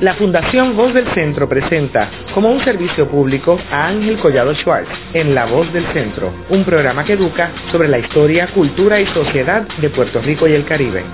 [0.00, 5.36] La Fundación Voz del Centro presenta como un servicio público a Ángel Collado Schwartz en
[5.36, 9.90] La Voz del Centro, un programa que educa sobre la historia, cultura y sociedad de
[9.90, 11.04] Puerto Rico y el Caribe.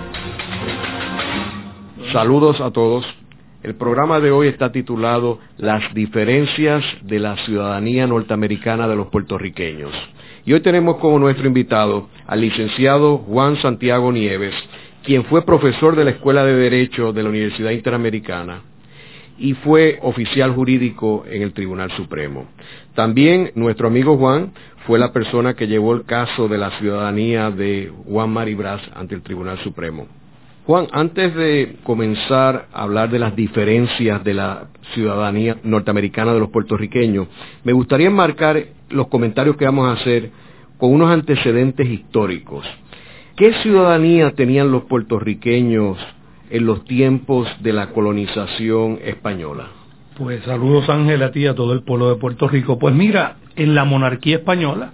[2.10, 3.04] Saludos a todos.
[3.62, 9.92] El programa de hoy está titulado Las diferencias de la ciudadanía norteamericana de los puertorriqueños.
[10.46, 14.54] Y hoy tenemos como nuestro invitado al licenciado Juan Santiago Nieves,
[15.04, 18.69] quien fue profesor de la Escuela de Derecho de la Universidad Interamericana
[19.40, 22.44] y fue oficial jurídico en el Tribunal Supremo.
[22.94, 24.52] También nuestro amigo Juan
[24.86, 29.22] fue la persona que llevó el caso de la ciudadanía de Juan Maribras ante el
[29.22, 30.06] Tribunal Supremo.
[30.66, 36.50] Juan, antes de comenzar a hablar de las diferencias de la ciudadanía norteamericana de los
[36.50, 37.26] puertorriqueños,
[37.64, 40.30] me gustaría enmarcar los comentarios que vamos a hacer
[40.76, 42.66] con unos antecedentes históricos.
[43.36, 45.96] ¿Qué ciudadanía tenían los puertorriqueños
[46.50, 49.68] en los tiempos de la colonización española?
[50.16, 52.78] Pues saludos Ángel a ti a todo el pueblo de Puerto Rico.
[52.78, 54.92] Pues mira, en la monarquía española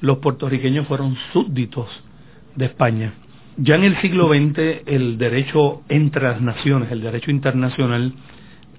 [0.00, 1.88] los puertorriqueños fueron súbditos
[2.54, 3.14] de España.
[3.58, 8.14] Ya en el siglo XX el derecho entre las naciones, el derecho internacional,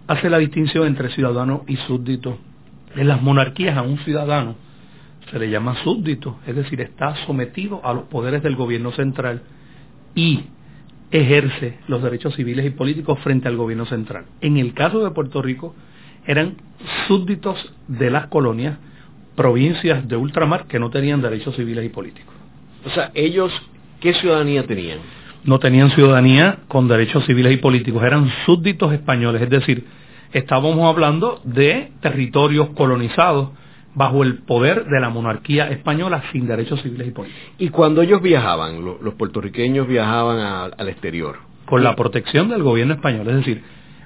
[0.07, 2.37] hace la distinción entre ciudadano y súbdito.
[2.95, 4.55] En las monarquías a un ciudadano
[5.31, 9.41] se le llama súbdito, es decir, está sometido a los poderes del gobierno central
[10.15, 10.45] y
[11.11, 14.25] ejerce los derechos civiles y políticos frente al gobierno central.
[14.41, 15.75] En el caso de Puerto Rico,
[16.25, 16.57] eran
[17.07, 18.77] súbditos de las colonias,
[19.35, 22.33] provincias de ultramar que no tenían derechos civiles y políticos.
[22.85, 23.51] O sea, ellos,
[24.01, 24.99] ¿qué ciudadanía tenían?
[25.43, 29.85] No tenían ciudadanía con derechos civiles y políticos, eran súbditos españoles, es decir,
[30.33, 33.49] estábamos hablando de territorios colonizados
[33.97, 37.51] bajo el poder de la monarquía española sin derechos civiles y políticos.
[37.57, 41.37] Y cuando ellos viajaban, los puertorriqueños viajaban al exterior.
[41.65, 43.27] Con la protección del gobierno español.
[43.27, 43.63] Es decir,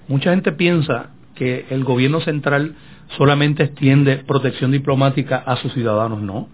[0.07, 2.75] mucha gente piensa que el gobierno central
[3.17, 6.21] solamente extiende protección diplomática a sus ciudadanos.
[6.21, 6.47] No,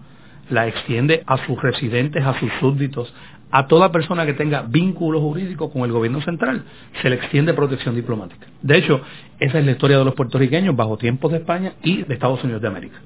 [0.50, 3.14] la extiende a sus residentes, a sus súbditos,
[3.52, 6.64] a toda persona que tenga vínculo jurídico con el gobierno central,
[7.00, 8.48] se le extiende protección diplomática.
[8.62, 9.00] De hecho,
[9.38, 12.62] esa es la historia de los puertorriqueños bajo tiempos de España y de Estados Unidos
[12.62, 12.98] de América.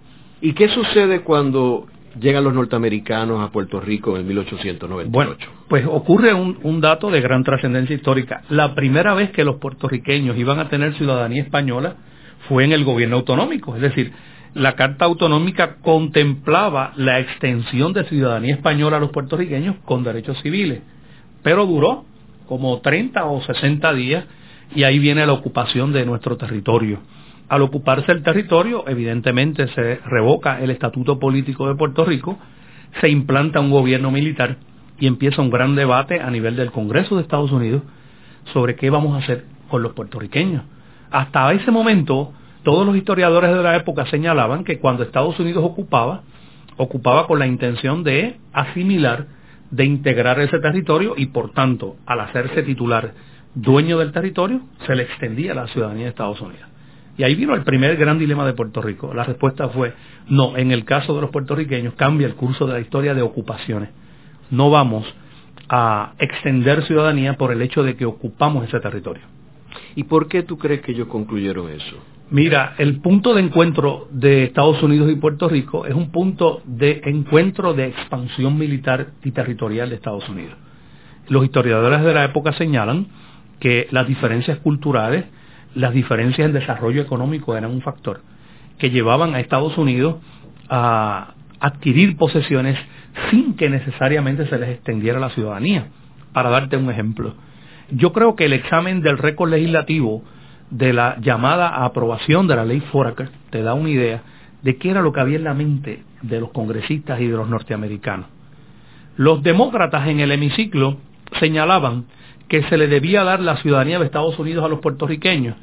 [0.45, 1.87] ¿Y qué sucede cuando
[2.21, 5.09] llegan los norteamericanos a Puerto Rico en 1898?
[5.09, 5.37] Bueno,
[5.69, 8.43] pues ocurre un, dato de gran trascendencia histórica.
[8.49, 11.95] La primera vez que los puertorriqueños iban a tener ciudadanía española
[12.49, 14.13] fue en el gobierno autonómico, es decir,
[14.53, 20.81] la Carta Autonómica contemplaba la extensión de ciudadanía española a los puertorriqueños con derechos civiles,
[21.45, 22.05] pero duró
[22.49, 24.25] como 30 o 60 días
[24.75, 26.99] y ahí viene la ocupación de nuestro territorio.
[27.53, 32.39] Al ocuparse el territorio, evidentemente se revoca el estatuto político de Puerto Rico,
[32.99, 34.57] se implanta un gobierno militar
[34.99, 37.83] y empieza un gran debate a nivel del Congreso de Estados Unidos
[38.55, 40.63] sobre qué vamos a hacer con los puertorriqueños.
[41.11, 46.23] Hasta ese momento, todos los historiadores de la época señalaban que cuando Estados Unidos ocupaba,
[46.79, 49.27] ocupaba con la intención de asimilar,
[49.71, 53.13] de integrar ese territorio y por tanto, al hacerse titular
[53.55, 56.72] dueño del territorio, se le extendía la ciudadanía de Estados Unidos.
[57.23, 59.15] Y ahí vino el primer gran dilema de Puerto Rico.
[59.15, 59.93] La respuesta fue,
[60.29, 63.91] no, en el caso de los puertorriqueños cambia el curso de la historia de ocupaciones.
[64.51, 65.07] No vamos
[65.69, 69.23] a extender ciudadanía por el hecho de que ocupamos ese territorio.
[69.95, 71.95] ¿Y por qué tú crees que ellos concluyeron eso?
[72.31, 77.03] Mira, el punto de encuentro de Estados Unidos y Puerto Rico es un punto de
[77.05, 80.57] encuentro de expansión militar y territorial de Estados Unidos.
[81.29, 83.07] Los historiadores de la época señalan
[83.61, 85.27] que las diferencias culturales,
[85.75, 88.21] las diferencias en desarrollo económico eran un factor
[88.79, 90.17] que llevaban a Estados Unidos
[90.69, 92.79] a adquirir posesiones
[93.31, 95.87] sin que necesariamente se les extendiera la ciudadanía.
[96.33, 97.35] Para darte un ejemplo,
[97.91, 100.23] yo creo que el examen del récord legislativo
[100.71, 104.23] de la llamada aprobación de la ley Foraker te da una idea
[104.63, 107.49] de qué era lo que había en la mente de los congresistas y de los
[107.49, 108.27] norteamericanos.
[109.17, 110.97] Los demócratas en el hemiciclo
[111.39, 112.07] señalaban
[112.49, 115.57] que se le debía dar la ciudadanía de Estados Unidos a los puertorriqueños,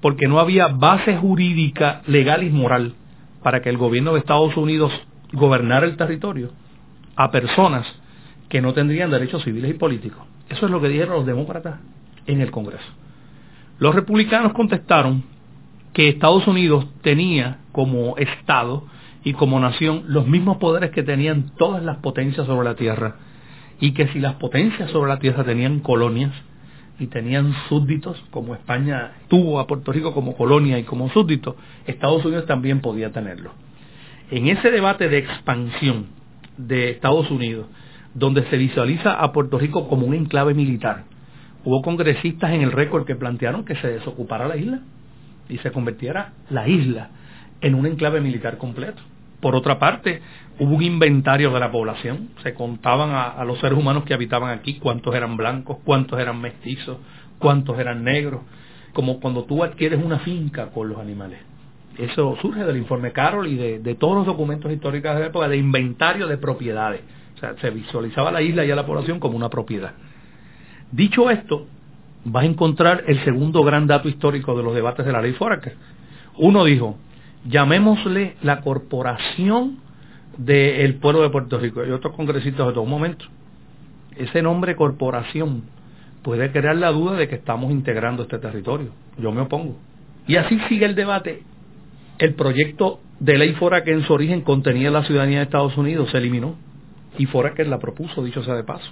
[0.00, 2.94] porque no había base jurídica, legal y moral
[3.42, 4.92] para que el gobierno de Estados Unidos
[5.32, 6.50] gobernara el territorio
[7.16, 7.86] a personas
[8.48, 10.26] que no tendrían derechos civiles y políticos.
[10.48, 11.78] Eso es lo que dijeron los demócratas
[12.26, 12.84] en el Congreso.
[13.78, 15.22] Los republicanos contestaron
[15.92, 18.84] que Estados Unidos tenía como Estado
[19.24, 23.16] y como nación los mismos poderes que tenían todas las potencias sobre la Tierra
[23.80, 26.32] y que si las potencias sobre la tierra tenían colonias
[26.98, 31.56] y tenían súbditos, como España tuvo a Puerto Rico como colonia y como súbdito,
[31.86, 33.52] Estados Unidos también podía tenerlo.
[34.30, 36.08] En ese debate de expansión
[36.58, 37.66] de Estados Unidos,
[38.14, 41.04] donde se visualiza a Puerto Rico como un enclave militar,
[41.64, 44.80] hubo congresistas en el récord que plantearon que se desocupara la isla
[45.48, 47.10] y se convirtiera la isla
[47.62, 49.00] en un enclave militar completo.
[49.40, 50.20] Por otra parte,
[50.58, 54.74] hubo un inventario de la población, se contaban a, los seres humanos que habitaban aquí,
[54.74, 56.98] cuántos eran blancos, cuántos eran mestizos,
[57.38, 58.42] cuántos eran negros,
[58.92, 61.38] como cuando tú adquieres una finca con los animales.
[61.96, 65.56] Eso surge del informe Carroll y de, todos los documentos históricos de la época de
[65.56, 67.00] inventario de propiedades.
[67.36, 69.92] O sea, se visualizaba la isla y a la población como una propiedad.
[70.92, 71.66] Dicho esto,
[72.24, 75.74] vas a encontrar el segundo gran dato histórico de los debates de la ley Foraker.
[76.36, 76.96] Uno dijo,
[77.44, 79.78] llamémosle la corporación
[80.36, 83.26] del pueblo de Puerto Rico y otros congresistas de todo momento.
[84.16, 85.62] Ese nombre corporación
[86.22, 88.90] puede crear la duda de que estamos integrando este territorio.
[89.18, 89.76] Yo me opongo.
[90.26, 91.42] Y así sigue el debate.
[92.18, 96.18] El proyecto de ley Foraker en su origen contenía la ciudadanía de Estados Unidos, se
[96.18, 96.56] eliminó.
[97.18, 98.90] Y Foraker la propuso, dicho sea de paso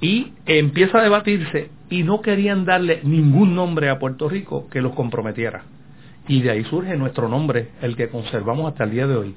[0.00, 4.94] y empieza a debatirse y no querían darle ningún nombre a Puerto Rico que los
[4.94, 5.64] comprometiera.
[6.28, 9.34] Y de ahí surge nuestro nombre, el que conservamos hasta el día de hoy,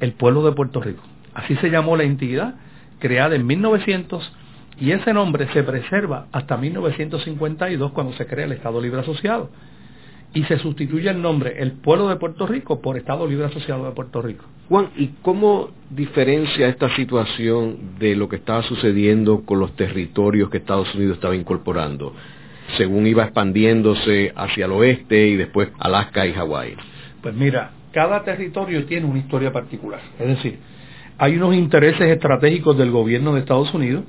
[0.00, 1.02] el pueblo de Puerto Rico.
[1.34, 2.54] Así se llamó la entidad,
[2.98, 4.32] creada en 1900,
[4.80, 9.50] y ese nombre se preserva hasta 1952 cuando se crea el Estado Libre Asociado
[10.34, 13.92] y se sustituye el nombre el pueblo de Puerto Rico por Estado Libre Asociado de
[13.92, 14.44] Puerto Rico.
[14.68, 20.58] Juan, ¿y cómo diferencia esta situación de lo que estaba sucediendo con los territorios que
[20.58, 22.14] Estados Unidos estaba incorporando,
[22.76, 26.76] según iba expandiéndose hacia el oeste y después Alaska y Hawái?
[27.22, 30.58] Pues mira, cada territorio tiene una historia particular, es decir,
[31.18, 34.04] hay unos intereses estratégicos del gobierno de Estados Unidos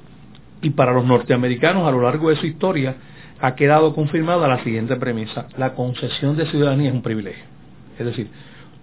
[0.61, 2.95] y para los norteamericanos a lo largo de su historia
[3.39, 5.47] ha quedado confirmada la siguiente premisa.
[5.57, 7.43] La concesión de ciudadanía es un privilegio.
[7.99, 8.29] Es decir,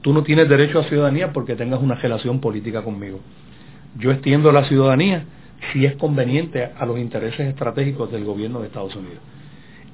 [0.03, 3.21] tú no tienes derecho a ciudadanía porque tengas una relación política conmigo.
[3.99, 5.25] Yo extiendo la ciudadanía
[5.73, 9.19] si es conveniente a los intereses estratégicos del gobierno de Estados Unidos.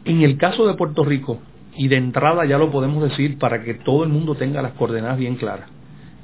[0.07, 1.41] En el caso de Puerto Rico,
[1.77, 5.19] y de entrada ya lo podemos decir para que todo el mundo tenga las coordenadas
[5.19, 5.69] bien claras,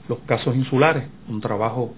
[0.09, 1.93] los casos insulares, un trabajo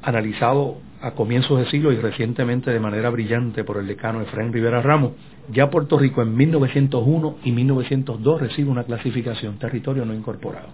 [0.00, 4.80] analizado a comienzos de siglo y recientemente de manera brillante por el decano Efraín Rivera
[4.80, 5.12] Ramos,
[5.52, 10.68] ya Puerto Rico en 1901 y 1902 recibe una clasificación territorio no incorporado.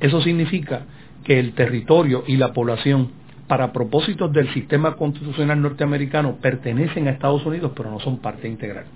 [0.00, 0.82] Eso significa
[1.22, 3.12] que el territorio y la población,
[3.46, 8.86] para propósitos del sistema constitucional norteamericano, pertenecen a Estados Unidos, pero no son parte integral.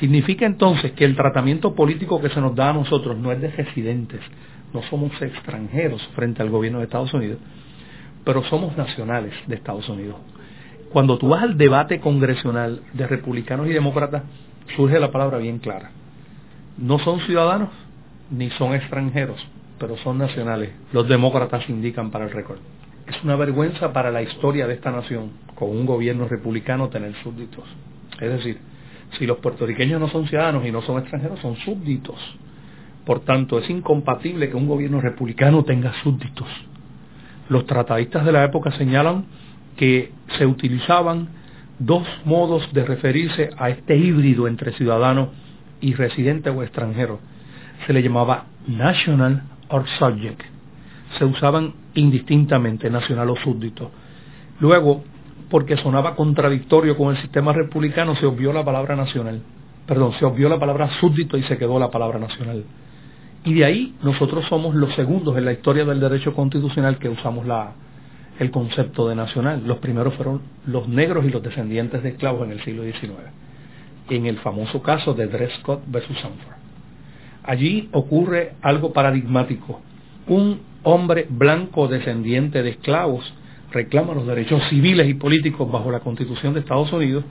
[0.00, 3.48] Significa entonces que el tratamiento político que se nos da a nosotros no es de
[3.48, 4.20] residentes,
[4.74, 7.38] no somos extranjeros frente al gobierno de Estados Unidos,
[8.24, 10.16] pero somos nacionales de Estados Unidos.
[10.92, 14.22] Cuando tú vas al debate congresional de republicanos y demócratas,
[14.76, 15.90] surge la palabra bien clara.
[16.76, 17.70] No son ciudadanos
[18.30, 19.44] ni son extranjeros,
[19.78, 20.70] pero son nacionales.
[20.92, 22.58] Los demócratas indican para el récord.
[23.06, 27.64] Es una vergüenza para la historia de esta nación, con un gobierno republicano, tener súbditos.
[28.20, 28.58] Es decir,
[29.18, 32.16] si los puertorriqueños no son ciudadanos y no son extranjeros, son súbditos.
[33.04, 36.48] Por tanto, es incompatible que un gobierno republicano tenga súbditos.
[37.48, 39.26] Los tratadistas de la época señalan
[39.76, 41.28] que se utilizaban
[41.78, 45.30] dos modos de referirse a este híbrido entre ciudadano
[45.80, 47.20] y residente o extranjero.
[47.86, 50.42] Se le llamaba national or subject.
[51.18, 53.90] Se usaban indistintamente, nacional o súbdito.
[54.58, 55.04] Luego,
[55.50, 59.42] porque sonaba contradictorio con el sistema republicano, se obvió la palabra nacional.
[59.86, 62.64] Perdón, se obvió la palabra súbdito y se quedó la palabra nacional.
[63.44, 67.46] Y de ahí nosotros somos los segundos en la historia del derecho constitucional que usamos
[67.46, 67.74] la,
[68.40, 69.62] el concepto de nacional.
[69.64, 73.12] Los primeros fueron los negros y los descendientes de esclavos en el siglo XIX,
[74.10, 76.56] en el famoso caso de Dred Scott versus Sanford.
[77.44, 79.80] Allí ocurre algo paradigmático.
[80.26, 83.32] Un hombre blanco descendiente de esclavos
[83.76, 87.24] reclama los derechos civiles y políticos bajo la Constitución de Estados Unidos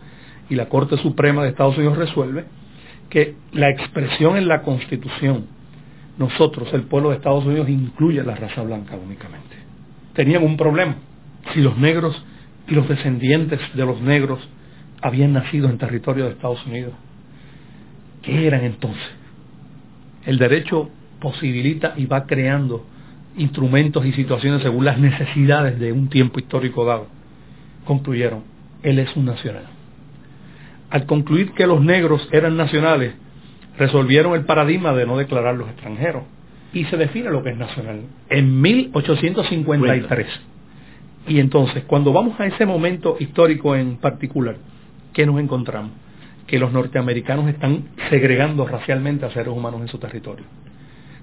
[0.49, 2.45] y la Corte Suprema de Estados Unidos resuelve
[3.09, 5.47] que la expresión en la Constitución
[6.17, 9.55] nosotros, el pueblo de Estados Unidos, incluye la raza blanca únicamente.
[10.13, 10.95] Tenían un problema.
[11.53, 12.23] Si los negros
[12.67, 14.39] y los descendientes de los negros
[15.01, 16.93] habían nacido en territorio de Estados Unidos,
[18.21, 19.03] ¿qué eran entonces?
[20.25, 22.85] El derecho posibilita y va creando
[23.37, 27.07] instrumentos y situaciones según las necesidades de un tiempo histórico dado.
[27.85, 28.43] Concluyeron,
[28.83, 29.65] él es un nacional.
[30.89, 33.13] Al concluir que los negros eran nacionales,
[33.77, 36.23] resolvieron el paradigma de no declarar los extranjeros
[36.73, 40.27] y se define lo que es nacional en 1853.
[41.27, 44.57] Y entonces, cuando vamos a ese momento histórico en particular,
[45.13, 45.91] ¿qué nos encontramos?
[46.45, 50.45] Que los norteamericanos están segregando racialmente a seres humanos en su territorio.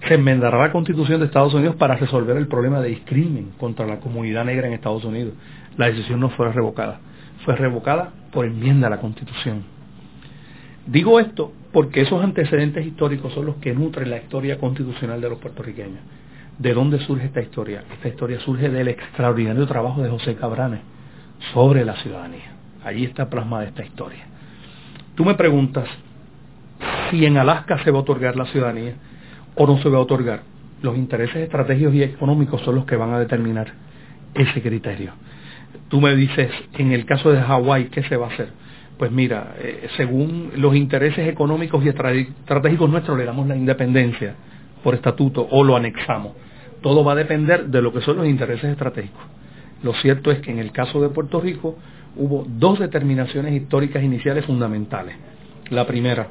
[0.09, 4.01] Se enmendará la constitución de Estados Unidos para resolver el problema de discrimen contra la
[4.01, 5.35] comunidad negra en Estados Unidos.
[5.77, 7.01] La decisión no fue revocada,
[7.45, 9.65] fue revocada por enmienda a la constitución
[10.87, 15.39] Digo esto porque esos antecedentes históricos son los que nutren la historia constitucional de los
[15.39, 16.01] puertorriqueños.
[16.59, 17.85] ¿De dónde surge esta historia?
[17.93, 20.81] Esta historia surge del extraordinario trabajo de José Cabranes
[21.55, 22.53] sobre la ciudadanía.
[22.85, 24.25] Allí está plasmada esta historia.
[25.15, 25.89] Tú me preguntas
[27.11, 28.95] si en Alaska se va a otorgar la ciudadanía
[29.55, 30.43] o no se va a otorgar.
[30.83, 33.73] Los intereses estratégicos y económicos son los que van a determinar
[34.35, 35.13] ese criterio.
[35.89, 38.49] Tú me dices, en el caso de Hawái, ¿qué se va a hacer?
[38.99, 44.35] Pues mira, eh, según los intereses económicos y estratégicos nuestros, le damos la independencia
[44.83, 46.33] por estatuto o lo anexamos.
[46.81, 49.23] Todo va a depender de lo que son los intereses estratégicos.
[49.83, 51.77] Lo cierto es que en el caso de Puerto Rico
[52.17, 55.17] hubo dos determinaciones históricas iniciales fundamentales.
[55.71, 56.29] La primera,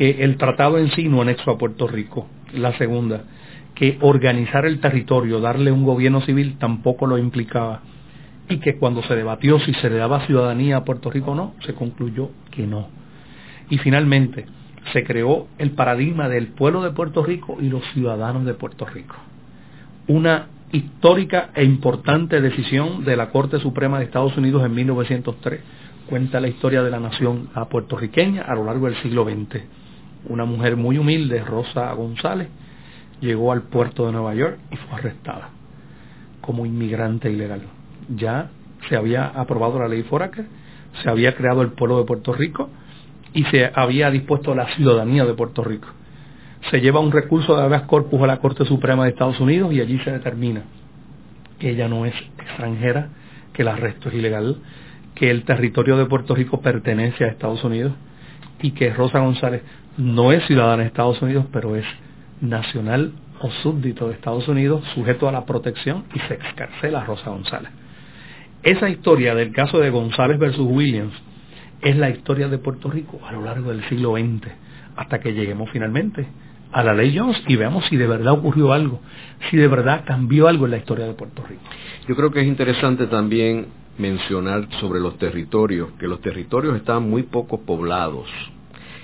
[0.00, 2.26] que el tratado en sí no anexó a Puerto Rico.
[2.54, 3.24] La segunda,
[3.74, 7.82] que organizar el territorio, darle un gobierno civil, tampoco lo implicaba.
[8.48, 11.54] Y que cuando se debatió si se le daba ciudadanía a Puerto Rico o no,
[11.66, 12.88] se concluyó que no.
[13.68, 14.46] Y finalmente,
[14.94, 19.16] se creó el paradigma del pueblo de Puerto Rico y los ciudadanos de Puerto Rico.
[20.06, 25.60] Una histórica e importante decisión de la Corte Suprema de Estados Unidos en 1903
[26.08, 29.79] cuenta la historia de la nación puertorriqueña a lo largo del siglo XX.
[30.28, 32.48] Una mujer muy humilde, Rosa González,
[33.20, 35.50] llegó al puerto de Nueva York y fue arrestada
[36.40, 37.62] como inmigrante ilegal.
[38.14, 38.50] Ya
[38.88, 40.46] se había aprobado la ley Foraker,
[41.02, 42.70] se había creado el pueblo de Puerto Rico
[43.32, 45.88] y se había dispuesto la ciudadanía de Puerto Rico.
[46.70, 49.80] Se lleva un recurso de habeas corpus a la Corte Suprema de Estados Unidos y
[49.80, 50.64] allí se determina
[51.58, 53.08] que ella no es extranjera,
[53.52, 54.58] que el arresto es ilegal,
[55.14, 57.92] que el territorio de Puerto Rico pertenece a Estados Unidos
[58.62, 59.62] y que Rosa González
[59.96, 61.84] no es ciudadana de Estados Unidos, pero es
[62.40, 67.70] nacional o súbdito de Estados Unidos, sujeto a la protección y se excarcela Rosa González.
[68.62, 71.14] Esa historia del caso de González versus Williams
[71.80, 74.52] es la historia de Puerto Rico a lo largo del siglo XX,
[74.96, 76.26] hasta que lleguemos finalmente
[76.72, 79.00] a la ley Jones y veamos si de verdad ocurrió algo,
[79.50, 81.62] si de verdad cambió algo en la historia de Puerto Rico.
[82.06, 83.66] Yo creo que es interesante también
[84.00, 88.26] mencionar sobre los territorios, que los territorios estaban muy poco poblados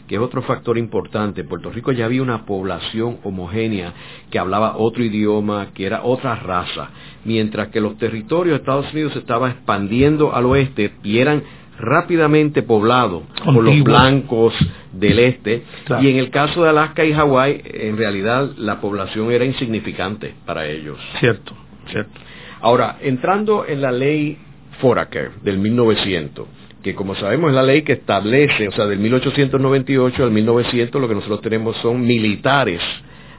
[0.07, 1.45] que es otro factor importante.
[1.45, 3.93] Puerto Rico ya había una población homogénea
[4.31, 6.91] que hablaba otro idioma, que era otra raza,
[7.25, 11.43] mientras que los territorios de Estados Unidos se estaban expandiendo al oeste y eran
[11.79, 14.55] rápidamente poblados por los blancos
[14.93, 15.65] del este
[16.01, 20.67] y en el caso de Alaska y Hawái en realidad la población era insignificante para
[20.67, 20.99] ellos.
[21.21, 21.53] Cierto,
[21.91, 22.19] cierto.
[22.63, 24.39] Ahora, entrando en la ley
[24.81, 26.47] Foraker del 1900,
[26.83, 31.09] que como sabemos es la ley que establece, o sea, del 1898 al 1900 lo
[31.09, 32.81] que nosotros tenemos son militares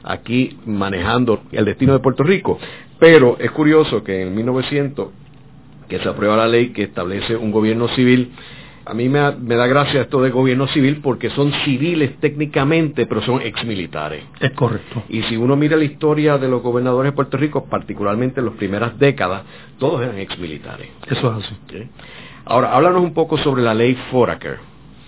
[0.02, 2.58] aquí manejando el destino de Puerto Rico.
[2.98, 5.08] Pero es curioso que en 1900
[5.88, 8.30] que se aprueba la ley que establece un gobierno civil.
[8.88, 13.42] A mí me, da gracia esto de gobierno civil porque son civiles técnicamente, pero son
[13.42, 14.24] exmilitares.
[14.40, 15.02] Es correcto.
[15.10, 18.54] Y si uno mira la historia de los gobernadores de Puerto Rico, particularmente en las
[18.54, 19.42] primeras décadas,
[19.78, 20.88] todos eran exmilitares.
[21.06, 21.56] Eso es así.
[22.46, 24.56] Ahora, háblanos un poco sobre la ley Foraker.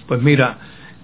[0.07, 0.59] Pues mira,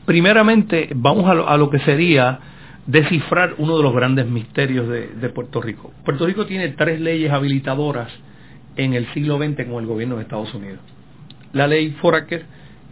[0.05, 2.41] primeramente vamos a lo, que sería
[2.87, 5.93] descifrar uno de los grandes misterios de Puerto Rico.
[6.05, 8.13] Puerto Rico tiene tres leyes habilitadoras
[8.77, 10.81] en el siglo XX con el gobierno de Estados Unidos.
[11.53, 12.45] La ley Foraker,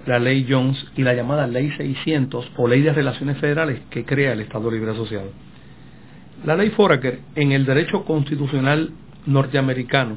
[0.06, 4.32] la ley Jones y la llamada ley 600 o ley de relaciones federales que crea
[4.32, 5.30] el Estado Libre Asociado.
[6.44, 8.90] La ley Foraker en el derecho constitucional
[9.26, 10.16] norteamericano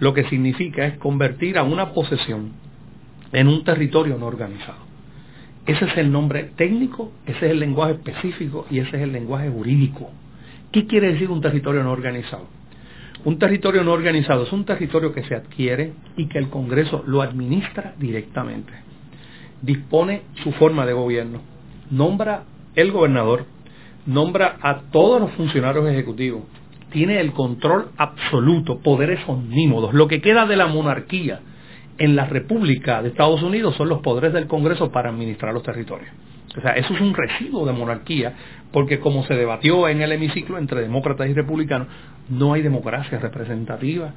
[0.00, 2.52] lo que significa es convertir a una posesión
[3.32, 4.84] en un territorio no organizado.
[5.66, 9.48] Ese es el nombre técnico, ese es el lenguaje específico y ese es el lenguaje
[9.48, 10.10] jurídico.
[10.70, 12.46] ¿Qué quiere decir un territorio no organizado?
[13.24, 17.22] Un territorio no organizado es un territorio que se adquiere y que el Congreso lo
[17.22, 18.72] administra directamente.
[19.64, 21.40] Dispone su forma de gobierno,
[21.90, 22.44] nombra
[22.74, 23.46] el gobernador,
[24.06, 26.42] nombra a todos los funcionarios ejecutivos,
[26.90, 29.94] tiene el control absoluto, poderes omnímodos.
[29.94, 31.40] Lo que queda de la monarquía
[31.98, 36.10] en la República de Estados Unidos son los poderes del Congreso para administrar los territorios.
[36.56, 38.34] O sea, eso es un residuo de monarquía,
[38.72, 41.88] porque como se debatió en el hemiciclo entre demócratas y republicanos,
[42.28, 44.12] no hay democracia representativa,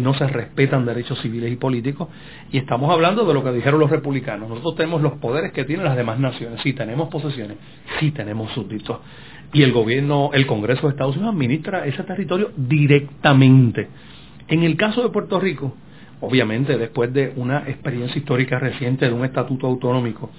[0.00, 2.08] no se respetan derechos civiles y políticos,
[2.50, 4.48] y estamos hablando de lo que dijeron los republicanos.
[4.48, 7.56] Nosotros tenemos los poderes que tienen las demás naciones, sí tenemos posesiones,
[8.00, 8.98] sí tenemos súbditos,
[9.52, 13.88] y el gobierno, el Congreso de Estados Unidos administra ese territorio directamente.
[14.48, 15.74] En el caso de Puerto Rico,
[16.20, 20.30] obviamente después de una experiencia histórica reciente de un estatuto autonómico,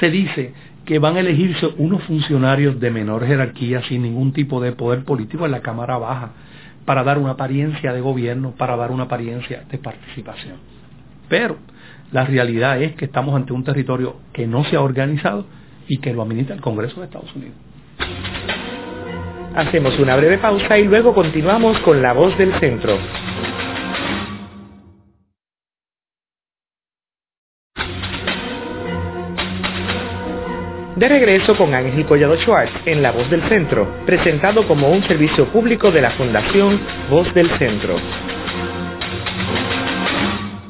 [0.00, 0.52] se dice
[0.84, 5.46] que van a elegirse unos funcionarios de menor jerarquía sin ningún tipo de poder político
[5.46, 6.32] en la Cámara Baja
[6.84, 10.56] para dar una apariencia de gobierno, para dar una apariencia de participación.
[11.28, 11.56] Pero
[12.12, 15.46] la realidad es que estamos ante un territorio que no se ha organizado
[15.88, 17.54] y que lo administra el Congreso de Estados Unidos.
[19.54, 22.98] Hacemos una breve pausa y luego continuamos con La Voz del Centro.
[31.04, 35.44] De regreso con Ángel Collado Schwartz en La Voz del Centro, presentado como un servicio
[35.52, 36.80] público de la Fundación
[37.10, 37.96] Voz del Centro.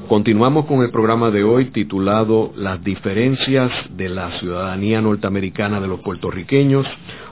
[0.09, 6.01] Continuamos con el programa de hoy titulado Las diferencias de la ciudadanía norteamericana de los
[6.01, 6.85] puertorriqueños.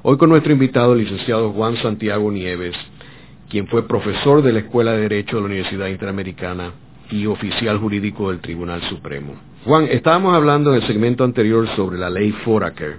[0.02, 2.76] Hoy con nuestro invitado, el licenciado Juan Santiago Nieves,
[3.50, 6.74] quien fue profesor de la Escuela de Derecho de la Universidad Interamericana
[7.10, 9.51] y oficial jurídico del Tribunal Supremo.
[9.64, 12.96] Juan, estábamos hablando en el segmento anterior sobre la ley Foraker,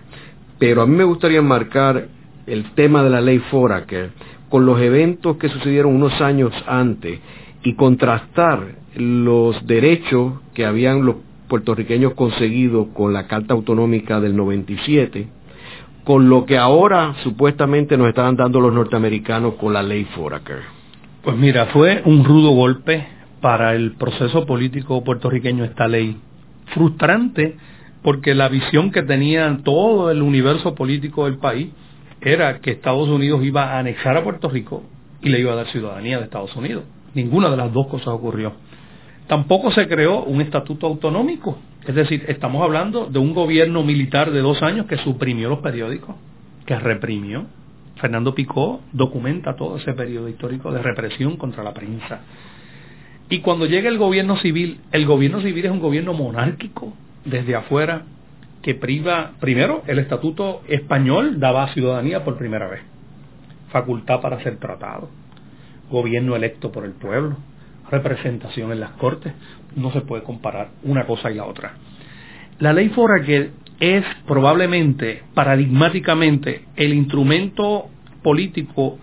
[0.60, 2.08] pero a mí me gustaría marcar
[2.48, 4.12] el tema de la ley Foraker
[4.48, 7.20] con los eventos que sucedieron unos años antes
[7.64, 11.18] y contrastar los derechos que habían los
[11.50, 15.28] puertorriqueños conseguido con la Carta Autonómica del 97,
[16.06, 20.62] con lo que ahora supuestamente nos estaban dando los norteamericanos con la ley Foraker.
[21.24, 23.06] Pues mira, fue un rudo golpe
[23.42, 26.18] para el proceso político puertorriqueño esta ley.
[26.74, 27.58] Frustrante
[28.02, 31.70] porque la visión que tenía todo el universo político del país
[32.22, 34.84] era que Estados Unidos iba a anexar a Puerto Rico
[35.22, 36.84] y le iba a dar ciudadanía de Estados Unidos.
[37.14, 38.54] Ninguna de las dos cosas ocurrió.
[39.28, 41.58] Tampoco se creó un estatuto autonómico.
[41.86, 46.16] Es decir, estamos hablando de un gobierno militar de dos años que suprimió los periódicos,
[46.66, 47.46] que reprimió.
[47.96, 52.22] Fernando Picó documenta todo ese periodo histórico de represión contra la prensa.
[53.34, 56.94] Y cuando llega el gobierno civil, el gobierno civil es un gobierno monárquico
[57.26, 58.04] desde afuera
[58.62, 62.82] que priva, primero, el estatuto español daba ciudadanía por primera vez,
[63.72, 65.10] facultad para ser tratado,
[65.90, 67.38] gobierno electo por el pueblo,
[67.90, 69.34] representación en las cortes.
[69.76, 71.74] No se puede comparar una cosa y la otra.
[72.60, 73.50] La ley Foraker
[73.80, 77.88] es probablemente, paradigmáticamente, el instrumento
[78.22, 79.00] político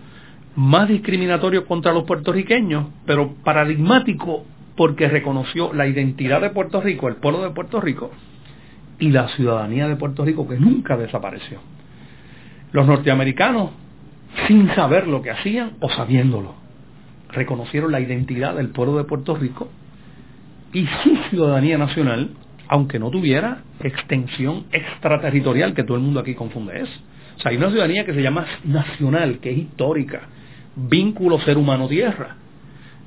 [0.55, 7.15] más discriminatorio contra los puertorriqueños, pero paradigmático porque reconoció la identidad de Puerto Rico, el
[7.15, 8.11] pueblo de Puerto Rico,
[8.99, 11.59] y la ciudadanía de Puerto Rico que nunca desapareció.
[12.71, 13.71] Los norteamericanos,
[14.47, 16.55] sin saber lo que hacían o sabiéndolo,
[17.29, 19.69] reconocieron la identidad del pueblo de Puerto Rico
[20.73, 22.31] y su ciudadanía nacional,
[22.67, 26.93] aunque no tuviera extensión extraterritorial, que todo el mundo aquí confunde eso.
[27.37, 30.21] O sea, hay una ciudadanía que se llama nacional, que es histórica,
[30.75, 32.35] vínculo ser humano-tierra.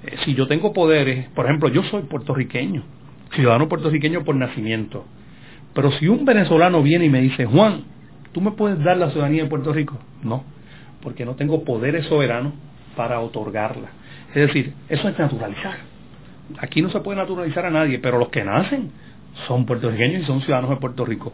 [0.05, 2.83] Eh, si yo tengo poderes, por ejemplo, yo soy puertorriqueño,
[3.35, 5.05] ciudadano puertorriqueño por nacimiento,
[5.75, 7.85] pero si un venezolano viene y me dice, Juan,
[8.33, 9.99] ¿tú me puedes dar la ciudadanía de Puerto Rico?
[10.23, 10.45] No,
[11.03, 12.53] porque no tengo poderes soberanos
[12.97, 13.89] para otorgarla.
[14.35, 15.77] Es decir, eso es naturalizar.
[16.59, 18.91] Aquí no se puede naturalizar a nadie, pero los que nacen
[19.49, 21.33] son puertorriqueños y son ciudadanos de Puerto Rico.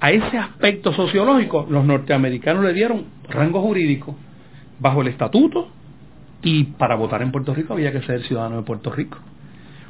[0.00, 4.16] A ese aspecto sociológico los norteamericanos le dieron rango jurídico
[4.80, 5.68] bajo el estatuto
[6.42, 9.18] y para votar en Puerto Rico había que ser ciudadano de Puerto Rico.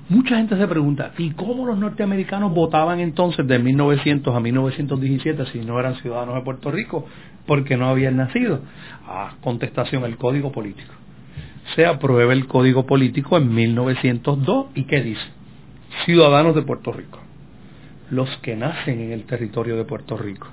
[0.08, 5.60] Mucha gente se pregunta, ¿y cómo los norteamericanos votaban entonces de 1900 a 1917 si
[5.60, 7.06] no eran ciudadanos de Puerto Rico
[7.46, 8.60] porque no habían nacido?
[9.06, 10.92] Ah, contestación, el código político
[11.74, 15.22] se aprueba el Código Político en 1902 y ¿qué dice?
[16.04, 17.18] Ciudadanos de Puerto Rico,
[18.10, 20.48] los que nacen en el territorio de Puerto Rico,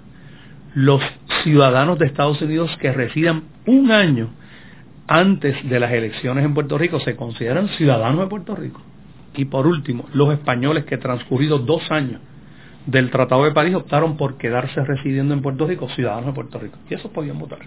[0.74, 1.02] los
[1.48, 4.32] ciudadanos de Estados Unidos que residan un año
[5.08, 8.82] antes de las elecciones en Puerto Rico se consideran ciudadanos de Puerto Rico.
[9.34, 12.20] Y por último, los españoles que transcurridos dos años
[12.86, 16.78] del Tratado de París optaron por quedarse residiendo en Puerto Rico, ciudadanos de Puerto Rico.
[16.90, 17.60] Y esos podían votar.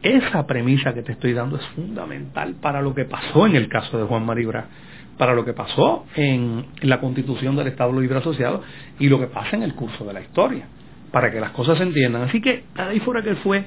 [0.00, 3.98] Esa premisa que te estoy dando es fundamental para lo que pasó en el caso
[3.98, 4.66] de Juan Maribra,
[5.18, 8.62] para lo que pasó en, la constitución del Estado Libre Asociado
[8.98, 10.68] y lo que pasa en el curso de la historia,
[11.10, 12.22] para que las cosas se entiendan.
[12.22, 13.64] Así que ahí fuera que fue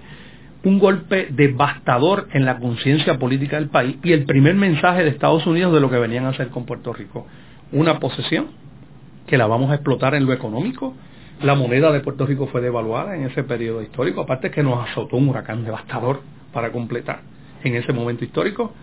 [0.63, 5.45] un golpe devastador en la conciencia política del país y el primer mensaje de Estados
[5.47, 7.25] Unidos de lo que venían a hacer con Puerto Rico.
[7.71, 8.47] Una posesión
[9.25, 10.93] que la vamos a explotar en lo económico,
[11.41, 15.17] la moneda de Puerto Rico fue devaluada en ese periodo histórico, aparte que nos azotó
[15.17, 16.21] un huracán devastador
[16.53, 17.21] para completar.
[17.63, 18.73] En ese momento histórico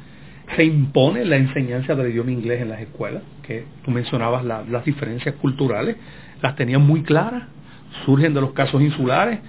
[0.57, 5.35] se impone la enseñanza del idioma inglés en las escuelas, que tú mencionabas las diferencias
[5.37, 5.97] culturales,
[6.42, 7.44] las tenían muy claras,
[8.04, 9.40] surgen de los casos insulares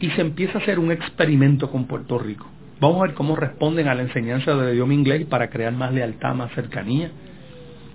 [0.00, 2.46] y se empieza a hacer un experimento con Puerto Rico.
[2.80, 6.34] Vamos a ver cómo responden a la enseñanza del idioma inglés para crear más lealtad,
[6.34, 7.10] más cercanía.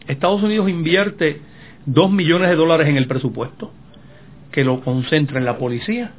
[0.07, 1.39] Estados Unidos invierte
[1.85, 3.71] dos millones de dólares en el presupuesto
[4.51, 6.11] que lo concentra en la policía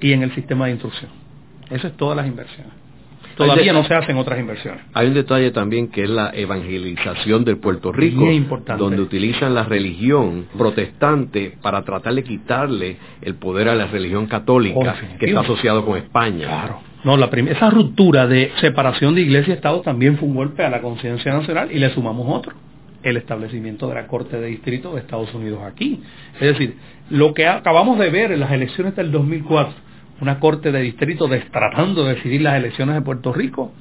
[0.00, 1.10] y en el sistema de instrucción.
[1.70, 2.81] Eso es todas las inversiones.
[3.36, 4.84] Todavía no se hacen otras inversiones.
[4.94, 8.26] Hay un detalle también que es la evangelización de Puerto Rico,
[8.78, 14.96] donde utilizan la religión protestante para tratar de quitarle el poder a la religión católica
[14.96, 16.46] oh, que está asociado con España.
[16.46, 16.92] Claro.
[17.04, 20.70] No, la esa ruptura de separación de iglesia y Estado también fue un golpe a
[20.70, 22.52] la conciencia nacional y le sumamos otro,
[23.02, 26.00] el establecimiento de la Corte de Distrito de Estados Unidos aquí.
[26.34, 26.76] Es decir,
[27.10, 29.74] lo que acabamos de ver en las elecciones del 2004,
[30.22, 33.72] una Corte de Distrito tratando de decidir las elecciones de Puerto Rico,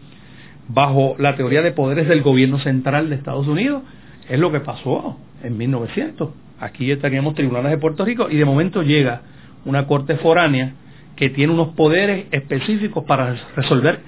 [0.67, 3.83] bajo la teoría de poderes del gobierno central de Estados Unidos,
[4.27, 6.31] es lo que pasó en 1900.
[6.59, 9.21] Aquí teníamos tribunales de Puerto Rico y de momento llega
[9.65, 10.73] una Corte foránea
[11.15, 13.99] que tiene unos poderes específicos para resolver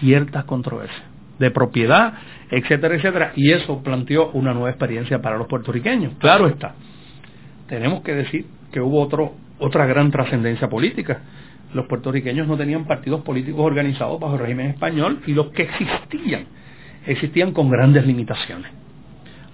[0.00, 1.02] ciertas controversias
[1.38, 2.12] de propiedad,
[2.50, 6.14] etcétera, etcétera, y eso planteó una nueva experiencia para los puertorriqueños.
[6.18, 6.74] Claro está.
[7.66, 11.22] Tenemos que decir que hubo otro, otra gran trascendencia política.
[11.74, 16.46] Los puertorriqueños no tenían partidos políticos organizados bajo el régimen español y los que existían,
[17.06, 18.70] existían con grandes limitaciones.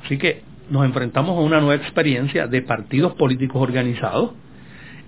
[0.04, 4.32] Así que nos enfrentamos a una nueva experiencia de partidos políticos organizados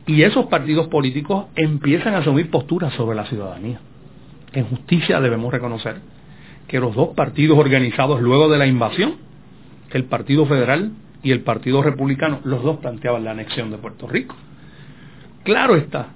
[0.07, 3.81] y esos partidos políticos empiezan a asumir posturas sobre la ciudadanía.
[4.53, 5.97] En justicia debemos reconocer
[6.69, 9.17] que los dos partidos organizados luego de la invasión,
[9.93, 10.93] el Partido Federal
[11.23, 14.35] y el Partido Republicano, los dos planteaban la anexión de Puerto Rico.
[15.43, 16.09] Claro está,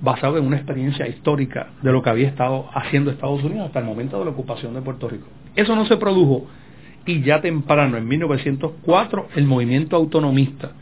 [0.00, 3.84] basado en una experiencia histórica de lo que había estado haciendo Estados Unidos hasta el
[3.84, 5.26] momento de la ocupación de Puerto Rico.
[5.54, 6.46] Eso no se produjo
[7.06, 10.72] y ya temprano, en 1904, el movimiento autonomista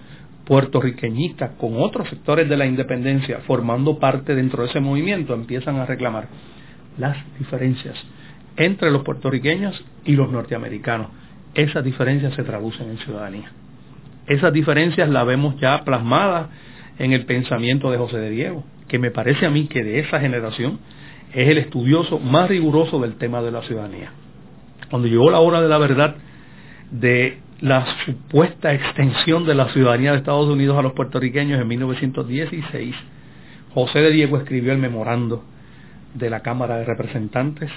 [0.44, 5.87] puertorriqueñistas con otros sectores de la independencia formando parte dentro de ese movimiento empiezan a
[5.87, 6.28] reclamar
[6.98, 7.96] las diferencias
[8.56, 11.09] entre los puertorriqueños y los norteamericanos.
[11.54, 13.50] Esas diferencias se traducen en ciudadanía.
[14.26, 16.48] Esas diferencias las vemos ya plasmadas
[16.98, 20.20] en el pensamiento de José de Diego, que me parece a mí que de esa
[20.20, 20.79] generación
[21.33, 24.12] es el estudioso más riguroso del tema de la ciudadanía.
[24.90, 26.16] Cuando llegó la hora de la verdad
[26.90, 32.94] de la supuesta extensión de la ciudadanía de Estados Unidos a los puertorriqueños en 1916,
[33.75, 35.44] José de Diego escribió el memorando
[36.14, 37.70] de la Cámara de Representantes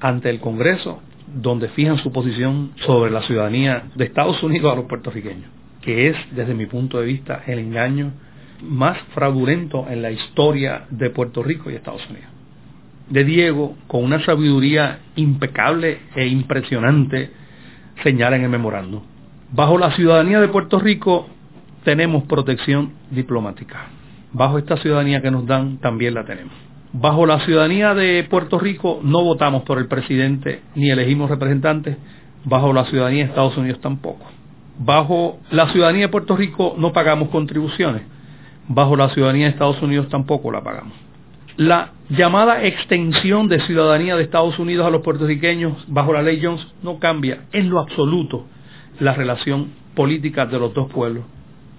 [0.00, 1.00] ante el Congreso,
[1.34, 5.50] donde fijan su posición sobre la ciudadanía de Estados Unidos a los puertorriqueños,
[5.82, 8.12] que es, desde mi punto de vista, el engaño
[8.62, 12.28] más fraudulento en la historia de Puerto Rico y Estados Unidos.
[13.08, 17.30] De Diego, con una sabiduría impecable e impresionante,
[18.02, 19.04] señala en el memorando.
[19.52, 21.28] Bajo la ciudadanía de Puerto Rico
[21.84, 23.86] tenemos protección diplomática.
[24.32, 26.52] Bajo esta ciudadanía que nos dan también la tenemos.
[26.92, 31.96] Bajo la ciudadanía de Puerto Rico no votamos por el presidente ni elegimos representantes.
[32.44, 34.24] Bajo la ciudadanía de Estados Unidos tampoco.
[34.78, 38.02] Bajo la ciudadanía de Puerto Rico no pagamos contribuciones.
[38.68, 40.94] Bajo la ciudadanía de Estados Unidos tampoco la pagamos.
[41.56, 46.66] La llamada extensión de ciudadanía de Estados Unidos a los puertorriqueños bajo la ley Jones
[46.82, 48.46] no cambia en lo absoluto
[49.00, 51.24] la relación política de los dos pueblos.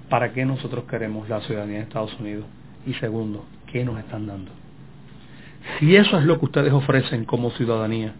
[0.09, 2.45] ¿Para qué nosotros queremos la ciudadanía de Estados Unidos?
[2.85, 4.51] Y segundo, ¿qué nos están dando?
[5.79, 8.13] Si eso es lo que ustedes ofrecen como ciudadanía,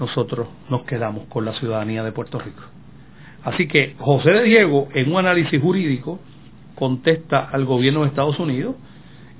[0.00, 2.62] nosotros nos quedamos con la ciudadanía de Puerto Rico.
[3.44, 6.18] Así que José de Diego, en un análisis jurídico,
[6.76, 8.76] contesta al gobierno de Estados Unidos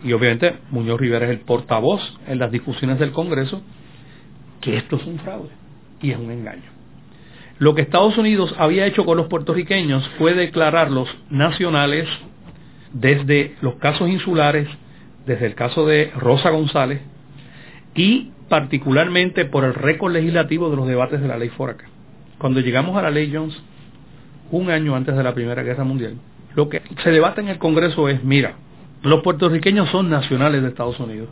[0.02, 3.62] y obviamente Muñoz Rivera es el portavoz en las discusiones del Congreso,
[4.60, 5.50] que esto es un fraude
[6.02, 6.70] y es un engaño.
[7.58, 12.06] Lo que Estados Unidos había hecho con los puertorriqueños fue declararlos nacionales
[12.92, 14.68] desde los casos insulares,
[15.24, 17.00] desde el caso de Rosa González
[17.94, 21.86] y particularmente por el récord legislativo de los debates de la ley Foraca.
[22.38, 23.60] Cuando llegamos a la ley Jones,
[24.50, 26.16] un año antes de la Primera Guerra Mundial,
[26.56, 28.54] lo que se debate en el Congreso es, mira,
[29.02, 31.28] los puertorriqueños son nacionales de Estados Unidos,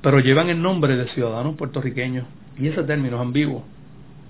[0.00, 2.24] pero llevan el nombre de ciudadanos puertorriqueños,
[2.56, 3.64] y ese término es ambiguo.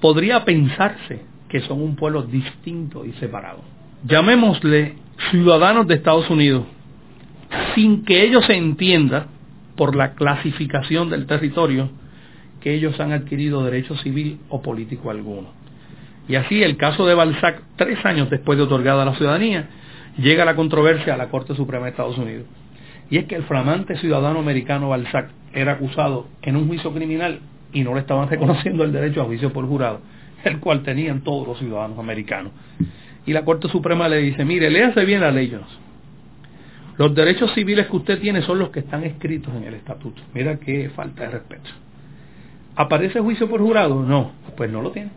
[0.00, 3.60] Podría pensarse que son un pueblo distinto y separado.
[4.04, 4.94] Llamémosle
[5.30, 6.64] ciudadanos de Estados Unidos,
[7.74, 9.26] sin que ellos se entienda
[9.76, 11.90] por la clasificación del territorio
[12.60, 15.48] que ellos han adquirido derecho civil o político alguno.
[16.28, 19.68] Y así el caso de Balzac, tres años después de otorgada la ciudadanía,
[20.18, 22.46] llega la controversia a la Corte Suprema de Estados Unidos.
[23.10, 27.40] Y es que el flamante ciudadano americano Balzac era acusado en un juicio criminal
[27.72, 30.00] y no le estaban reconociendo el derecho a juicio por jurado,
[30.44, 32.52] el cual tenían todos los ciudadanos americanos.
[33.26, 35.54] Y la Corte Suprema le dice, mire, léase bien la ley
[36.96, 40.20] Los derechos civiles que usted tiene son los que están escritos en el estatuto.
[40.34, 41.70] Mira qué falta de respeto.
[42.74, 44.02] ¿Aparece juicio por jurado?
[44.02, 45.10] No, pues no lo tiene.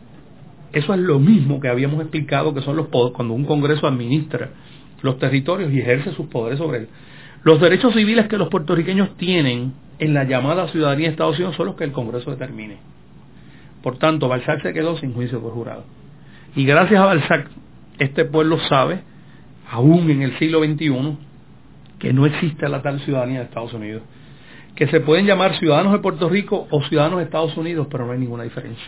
[0.72, 4.50] Eso es lo mismo que habíamos explicado que son los cuando un Congreso administra
[5.02, 6.88] los territorios y ejerce sus poderes sobre él.
[7.44, 11.66] Los derechos civiles que los puertorriqueños tienen en la llamada ciudadanía de Estados Unidos son
[11.66, 12.78] los que el Congreso determine.
[13.82, 15.84] Por tanto, Balzac se quedó sin juicio por jurado.
[16.54, 17.48] Y gracias a Balzac,
[17.98, 19.00] este pueblo sabe,
[19.70, 21.18] aún en el siglo XXI,
[21.98, 24.02] que no existe la tal ciudadanía de Estados Unidos.
[24.76, 28.12] Que se pueden llamar ciudadanos de Puerto Rico o ciudadanos de Estados Unidos, pero no
[28.12, 28.86] hay ninguna diferencia.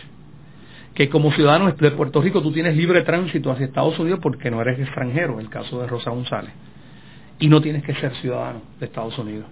[0.95, 4.61] Que como ciudadano de Puerto Rico tú tienes libre tránsito hacia Estados Unidos porque no
[4.61, 6.53] eres extranjero, en el caso de Rosa González.
[7.37, 9.45] Y no tienes que ser ciudadano de Estados Unidos.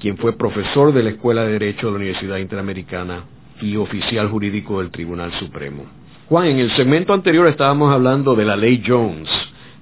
[0.00, 3.24] quien fue profesor de la Escuela de Derecho de la Universidad Interamericana
[3.60, 5.84] y oficial jurídico del Tribunal Supremo.
[6.30, 9.28] Juan, en el segmento anterior estábamos hablando de la ley Jones.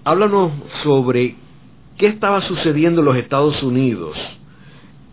[0.02, 0.50] Háblanos
[0.82, 1.37] sobre
[1.96, 4.18] qué estaba sucediendo en los Estados Unidos,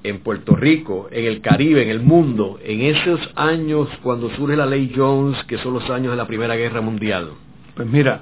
[0.04, 4.66] en Puerto Rico, en el Caribe, en el mundo, en esos años cuando surge la
[4.66, 7.32] ley Jones, que son los años de la Primera Guerra Mundial.
[7.74, 8.22] Pues mira,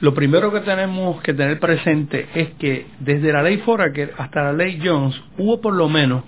[0.00, 4.52] lo primero que tenemos que tener presente es que desde la ley Foraker hasta la
[4.52, 6.24] ley Jones hubo por lo menos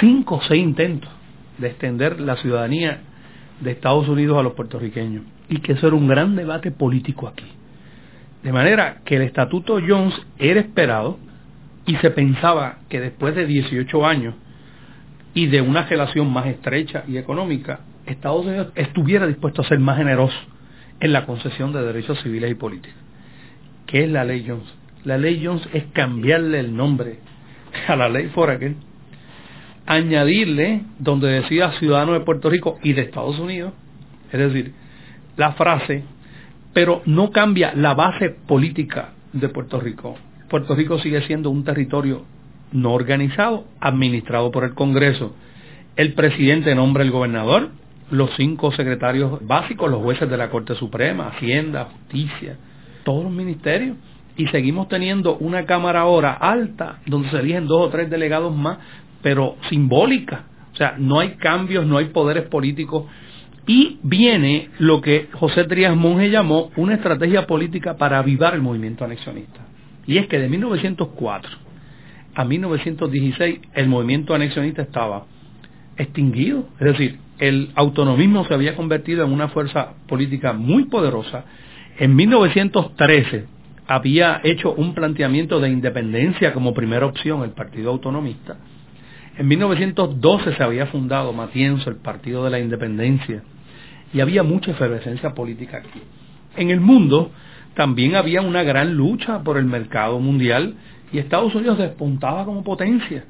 [0.00, 1.10] cinco o seis intentos
[1.58, 3.00] de extender la ciudadanía
[3.60, 7.46] de Estados Unidos a los puertorriqueños y que eso era un gran debate político aquí.
[8.42, 11.18] De manera que el estatuto Jones era esperado
[11.88, 14.34] y se pensaba que después de 18 años
[15.32, 19.96] y de una relación más estrecha y económica, Estados Unidos estuviera dispuesto a ser más
[19.96, 20.36] generoso
[21.00, 23.00] en la concesión de derechos civiles y políticos.
[23.86, 24.66] ¿Qué es la ley Jones?
[25.04, 27.20] La ley Jones es cambiarle el nombre
[27.88, 28.74] a la ley Foraker,
[29.86, 33.72] añadirle donde decía ciudadano de Puerto Rico y de Estados Unidos,
[34.30, 34.74] es decir,
[35.38, 36.04] la frase,
[36.74, 40.27] pero no cambia la base política de Puerto Rico.
[40.48, 42.24] Puerto Rico sigue siendo un territorio
[42.72, 45.34] no organizado, administrado por el Congreso.
[45.96, 47.70] El presidente nombra el gobernador,
[48.10, 52.56] los cinco secretarios básicos, los jueces de la Corte Suprema, Hacienda, Justicia,
[53.04, 53.96] todos los ministerios.
[54.36, 58.78] Y seguimos teniendo una Cámara ahora alta, donde se eligen dos o tres delegados más,
[59.22, 60.44] pero simbólica.
[60.72, 63.04] O sea, no hay cambios, no hay poderes políticos.
[63.66, 69.04] Y viene lo que José Trías Monge llamó una estrategia política para avivar el movimiento
[69.04, 69.67] anexionista.
[70.08, 71.50] Y es que de 1904
[72.34, 75.26] a 1916 el movimiento anexionista estaba
[75.98, 76.66] extinguido.
[76.80, 81.44] Es decir, el autonomismo se había convertido en una fuerza política muy poderosa.
[81.98, 83.44] En 1913
[83.86, 88.56] había hecho un planteamiento de independencia como primera opción el Partido Autonomista.
[89.36, 93.42] En 1912 se había fundado Matienzo, el Partido de la Independencia,
[94.14, 96.00] y había mucha efervescencia política aquí.
[96.56, 97.30] En el mundo
[97.78, 100.74] también había una gran lucha por el mercado mundial
[101.12, 103.24] y Estados Unidos despuntaba como potencia.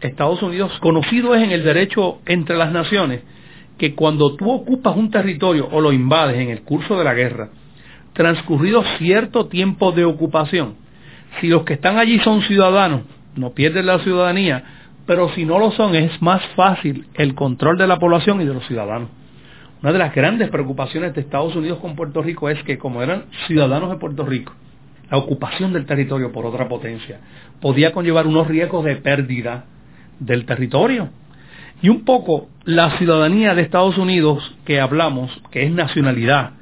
[0.00, 3.22] Estados Unidos, conocido es en el derecho entre las naciones,
[3.78, 7.50] que cuando tú ocupas un territorio o lo invades en el curso de la guerra,
[8.14, 10.74] transcurrido cierto tiempo de ocupación,
[11.40, 13.02] si los que están allí son ciudadanos,
[13.36, 14.64] no pierden la ciudadanía,
[15.06, 18.54] pero si no lo son es más fácil el control de la población y de
[18.54, 19.10] los ciudadanos.
[19.84, 23.26] Una de las grandes preocupaciones de Estados Unidos con Puerto Rico es que como eran
[23.46, 24.54] ciudadanos de Puerto Rico,
[25.10, 27.20] la ocupación del territorio por otra potencia
[27.60, 29.66] podía conllevar unos riesgos de pérdida
[30.20, 31.10] del territorio.
[31.82, 36.52] Y un poco la ciudadanía de Estados Unidos que hablamos, que es nacionalidad,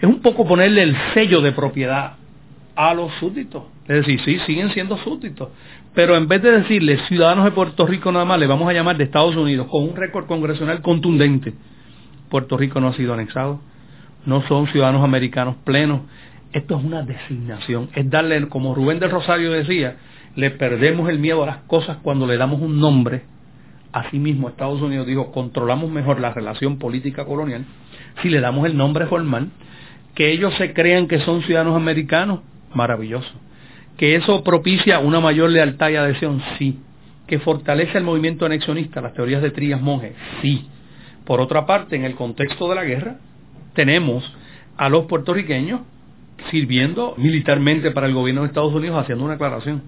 [0.00, 2.18] es un poco ponerle el sello de propiedad
[2.76, 3.64] a los súbditos.
[3.88, 5.48] Es decir, sí, siguen siendo súbditos.
[5.92, 8.96] Pero en vez de decirle ciudadanos de Puerto Rico nada más, le vamos a llamar
[8.96, 11.52] de Estados Unidos con un récord congresional contundente.
[12.30, 13.60] Puerto Rico no ha sido anexado,
[14.24, 16.02] no son ciudadanos americanos plenos.
[16.52, 19.96] Esto es una designación, es darle, como Rubén del Rosario decía,
[20.34, 23.22] le perdemos el miedo a las cosas cuando le damos un nombre.
[23.92, 27.64] Asimismo, Estados Unidos dijo, controlamos mejor la relación política colonial
[28.22, 29.50] si le damos el nombre formal.
[30.14, 32.40] Que ellos se crean que son ciudadanos americanos,
[32.74, 33.30] maravilloso.
[33.96, 36.78] Que eso propicia una mayor lealtad y adhesión, sí.
[37.26, 40.66] que fortalece el movimiento anexionista, las teorías de Trías Monge, sí.
[41.30, 43.18] Por otra parte, en el contexto de la guerra,
[43.74, 44.34] tenemos
[44.76, 45.82] a los puertorriqueños
[46.50, 49.80] sirviendo militarmente para el gobierno de Estados Unidos haciendo una aclaración.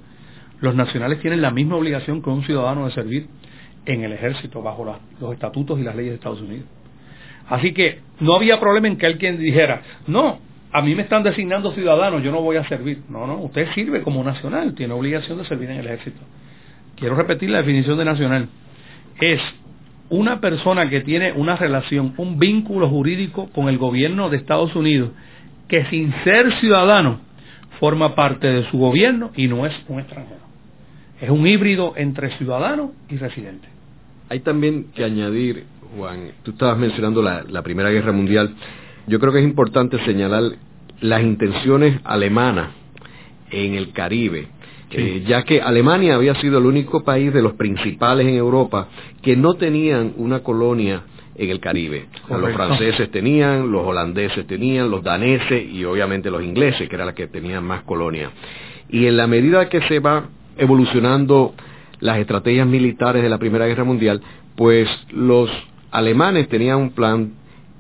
[0.61, 3.27] Los nacionales tienen la misma obligación que un ciudadano de servir
[3.87, 4.85] en el ejército bajo
[5.19, 6.67] los estatutos y las leyes de Estados Unidos.
[7.49, 10.39] Así que no había problema en que alguien dijera, no,
[10.71, 13.03] a mí me están designando ciudadanos, yo no voy a servir.
[13.09, 16.21] No, no, usted sirve como nacional, tiene obligación de servir en el ejército.
[16.95, 18.49] Quiero repetir la definición de nacional.
[19.21, 19.41] Es
[20.13, 25.11] una persona que tiene una relación, un vínculo jurídico con el gobierno de Estados Unidos,
[25.69, 27.21] que sin ser ciudadano
[27.81, 30.43] forma parte de su gobierno y no es un extranjero.
[31.19, 33.67] Es un híbrido entre ciudadano y residente.
[34.29, 35.65] Hay también que añadir,
[35.97, 38.55] Juan, tú estabas mencionando la, la Primera Guerra Mundial,
[39.07, 40.43] yo creo que es importante señalar
[41.01, 42.69] las intenciones alemanas
[43.51, 44.49] en el Caribe,
[44.93, 48.89] eh, ya que Alemania había sido el único país de los principales en Europa
[49.23, 51.03] que no tenían una colonia
[51.35, 52.07] en el Caribe.
[52.29, 57.15] los franceses tenían, los holandeses tenían, los daneses y obviamente los ingleses, que eran los
[57.15, 58.31] que tenían más colonias.
[58.91, 60.27] Y en la medida que se va
[60.59, 61.55] evolucionando
[62.01, 64.21] las estrategias militares de la Primera Guerra Mundial,
[64.57, 65.51] pues los
[65.91, 67.33] alemanes tenían un plan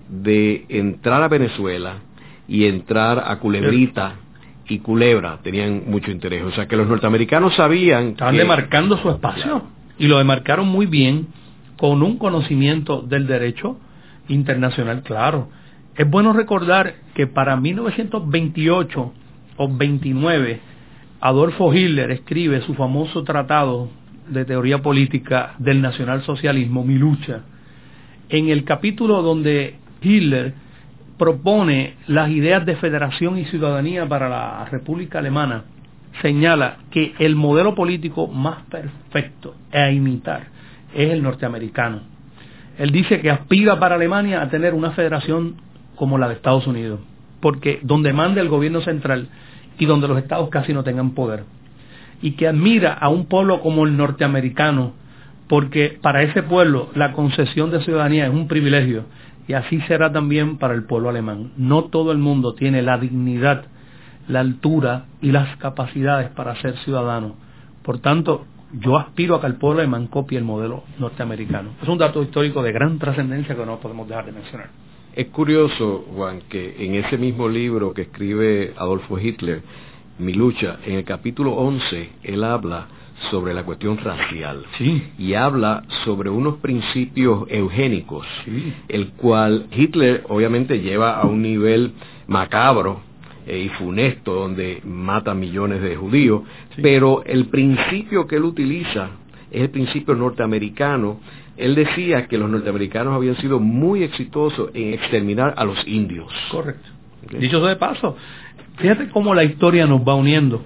[0.09, 1.99] de entrar a Venezuela
[2.49, 4.17] y entrar a Culebrita
[4.73, 6.43] y Culebra, tenían mucho interés.
[6.45, 8.09] O sea que los norteamericanos sabían...
[8.09, 9.65] Estaban demarcando su espacio
[9.99, 11.29] y lo demarcaron muy bien
[11.77, 13.79] con un conocimiento del derecho
[14.29, 15.49] internacional claro.
[15.95, 19.13] Es bueno recordar que para 1928
[19.57, 20.61] o 29
[21.21, 23.91] Adolfo Hitler escribe su famoso tratado
[24.29, 27.43] de teoría política del nacionalsocialismo, Mi lucha,
[28.29, 30.55] en el capítulo donde Hitler
[31.23, 35.63] propone las ideas de federación y ciudadanía para la República Alemana,
[36.21, 40.49] señala que el modelo político más perfecto a imitar
[40.93, 42.01] es el norteamericano.
[42.77, 45.59] Él dice que aspira para Alemania a tener una federación
[45.95, 46.99] como la de Estados Unidos,
[47.39, 49.29] porque donde manda el gobierno central
[49.79, 51.45] y donde los estados casi no tengan poder.
[52.21, 54.95] Y que admira a un pueblo como el norteamericano,
[55.47, 59.05] porque para ese pueblo la concesión de ciudadanía es un privilegio
[59.49, 61.53] y así será también para el pueblo alemán.
[61.57, 63.65] No todo el mundo tiene la dignidad,
[64.29, 67.35] la altura y las capacidades para ser ciudadano.
[67.83, 71.71] Por tanto, yo aspiro a que el pueblo alemán copie el modelo norteamericano.
[71.83, 74.71] Es un dato histórico de gran trascendencia que no podemos dejar de mencionar.
[75.15, 79.63] Es curioso, Juan, que en ese mismo libro que escribe Adolfo Hitler,
[80.19, 82.87] Mi lucha, en el capítulo 11, él habla
[83.31, 84.65] sobre la cuestión racial
[85.19, 88.27] y habla sobre unos principios eugénicos,
[88.89, 91.93] el cual Hitler obviamente lleva a un nivel
[92.27, 93.01] macabro
[93.47, 96.43] eh, y funesto donde mata millones de judíos,
[96.81, 99.11] pero el principio que él utiliza
[99.51, 101.21] es el principio norteamericano.
[101.57, 106.33] Él decía que los norteamericanos habían sido muy exitosos en exterminar a los indios.
[106.51, 106.89] Correcto.
[107.39, 108.17] Dicho de paso,
[108.77, 110.63] fíjate cómo la historia nos va uniendo.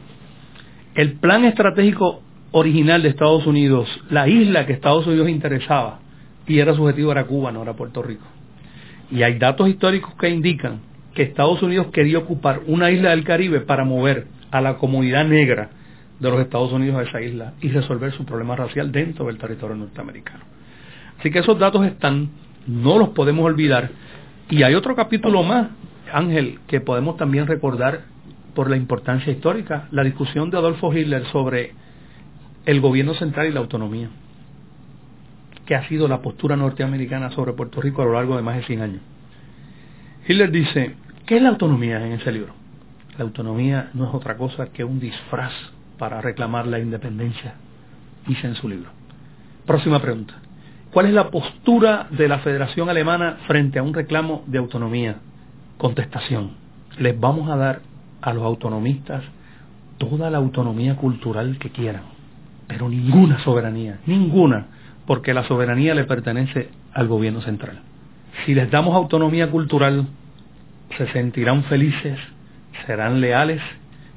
[0.94, 2.22] El plan estratégico
[2.58, 5.98] original de Estados Unidos, la isla que Estados Unidos interesaba,
[6.46, 8.24] y era subjetivo era Cuba, no era Puerto Rico.
[9.10, 10.80] Y hay datos históricos que indican
[11.12, 15.68] que Estados Unidos quería ocupar una isla del Caribe para mover a la comunidad negra
[16.18, 19.76] de los Estados Unidos a esa isla y resolver su problema racial dentro del territorio
[19.76, 20.44] norteamericano.
[21.18, 22.30] Así que esos datos están,
[22.66, 23.90] no los podemos olvidar.
[24.48, 25.68] Y hay otro capítulo más,
[26.10, 28.04] Ángel, que podemos también recordar
[28.54, 31.74] por la importancia histórica, la discusión de Adolfo Hitler sobre
[32.66, 34.10] el gobierno central y la autonomía,
[35.64, 38.64] que ha sido la postura norteamericana sobre Puerto Rico a lo largo de más de
[38.64, 39.00] 100 años.
[40.26, 42.52] Hitler dice, ¿qué es la autonomía en ese libro?
[43.16, 45.52] La autonomía no es otra cosa que un disfraz
[45.96, 47.54] para reclamar la independencia,
[48.26, 48.90] dice en su libro.
[49.64, 50.34] Próxima pregunta.
[50.92, 55.16] ¿Cuál es la postura de la Federación Alemana frente a un reclamo de autonomía?
[55.78, 56.52] Contestación.
[56.98, 57.80] Les vamos a dar
[58.20, 59.22] a los autonomistas
[59.98, 62.15] toda la autonomía cultural que quieran
[62.66, 64.66] pero ninguna soberanía, ninguna,
[65.06, 67.80] porque la soberanía le pertenece al gobierno central.
[68.44, 70.06] Si les damos autonomía cultural,
[70.96, 72.18] se sentirán felices,
[72.86, 73.60] serán leales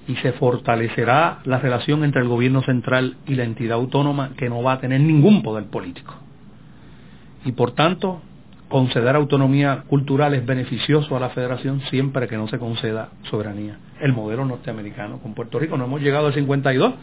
[0.07, 4.63] y se fortalecerá la relación entre el gobierno central y la entidad autónoma que no
[4.63, 6.15] va a tener ningún poder político.
[7.45, 8.21] Y por tanto,
[8.69, 13.77] conceder autonomía cultural es beneficioso a la federación siempre que no se conceda soberanía.
[13.99, 16.93] El modelo norteamericano con Puerto Rico, no hemos llegado al 52,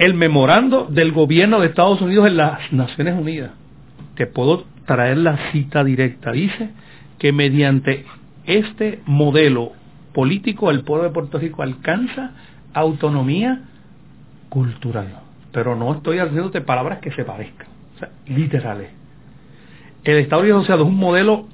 [0.00, 3.50] el memorando del gobierno de Estados Unidos en las Naciones Unidas.
[4.14, 6.32] Te puedo traer la cita directa.
[6.32, 6.70] Dice
[7.18, 8.06] que mediante
[8.46, 9.72] este modelo
[10.14, 12.32] político el pueblo de Puerto Rico alcanza
[12.72, 13.60] autonomía
[14.48, 15.20] cultural.
[15.52, 18.88] pero no estoy haciéndote palabras que se parezcan, o sea, literales.
[20.04, 21.46] El Estado Libre Asociado es un modelo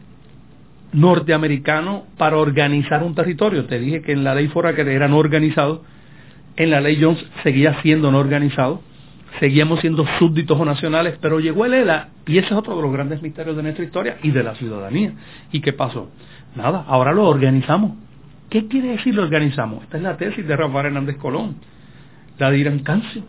[0.93, 3.65] norteamericano para organizar un territorio.
[3.65, 5.83] Te dije que en la ley Foraker era no organizado,
[6.57, 8.81] en la ley Jones seguía siendo no organizado,
[9.41, 12.93] seguíamos siendo súbditos o nacionales, pero llegó el ELA y ese es otro de los
[12.93, 15.13] grandes misterios de nuestra historia y de la ciudadanía.
[15.53, 16.11] ¿Y qué pasó?
[16.55, 17.93] Nada, ahora lo organizamos.
[18.49, 19.83] ¿Qué quiere decir lo organizamos?
[19.85, 21.57] Esta es la tesis de Rafael Hernández Colón,
[22.39, 23.23] la de Irán Cancio,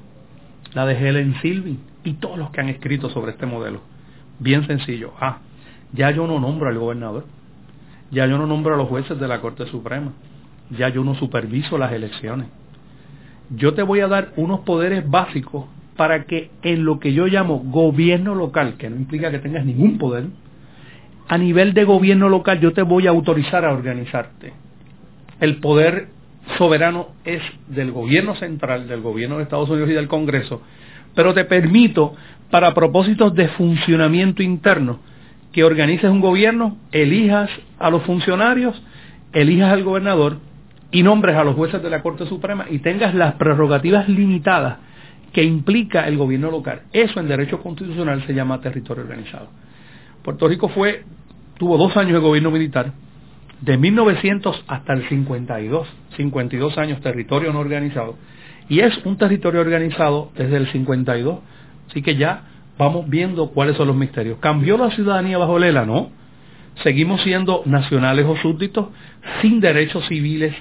[0.73, 3.81] la de Helen Silvi y todos los que han escrito sobre este modelo.
[4.39, 5.13] Bien sencillo.
[5.19, 5.39] Ah,
[5.93, 7.25] ya yo no nombro al gobernador,
[8.11, 10.13] ya yo no nombro a los jueces de la Corte Suprema,
[10.69, 12.47] ya yo no superviso las elecciones.
[13.49, 17.59] Yo te voy a dar unos poderes básicos para que en lo que yo llamo
[17.59, 20.25] gobierno local, que no implica que tengas ningún poder,
[21.27, 24.53] a nivel de gobierno local yo te voy a autorizar a organizarte.
[25.39, 26.07] El poder
[26.57, 30.61] soberano es del gobierno central, del gobierno de Estados Unidos y del Congreso,
[31.15, 32.15] pero te permito,
[32.51, 34.99] para propósitos de funcionamiento interno,
[35.51, 38.81] que organices un gobierno, elijas a los funcionarios,
[39.33, 40.37] elijas al gobernador
[40.91, 44.77] y nombres a los jueces de la Corte Suprema y tengas las prerrogativas limitadas
[45.33, 46.83] que implica el gobierno local.
[46.93, 49.49] Eso en derecho constitucional se llama territorio organizado.
[50.23, 51.03] Puerto Rico fue,
[51.57, 52.93] tuvo dos años de gobierno militar,
[53.61, 58.15] de 1900 hasta el 52, 52 años territorio no organizado,
[58.69, 61.39] y es un territorio organizado desde el 52,
[61.89, 62.43] así que ya
[62.77, 64.39] vamos viendo cuáles son los misterios.
[64.39, 65.85] ¿Cambió la ciudadanía bajo Lela?
[65.85, 66.11] No.
[66.83, 68.87] Seguimos siendo nacionales o súbditos,
[69.41, 70.53] sin derechos civiles,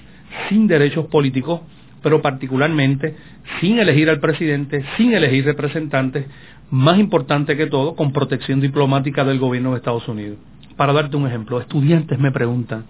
[0.48, 1.60] sin derechos políticos,
[2.02, 3.16] pero particularmente
[3.60, 6.26] sin elegir al presidente, sin elegir representantes,
[6.70, 10.38] más importante que todo, con protección diplomática del gobierno de Estados Unidos.
[10.76, 12.84] Para darte un ejemplo, estudiantes me preguntan,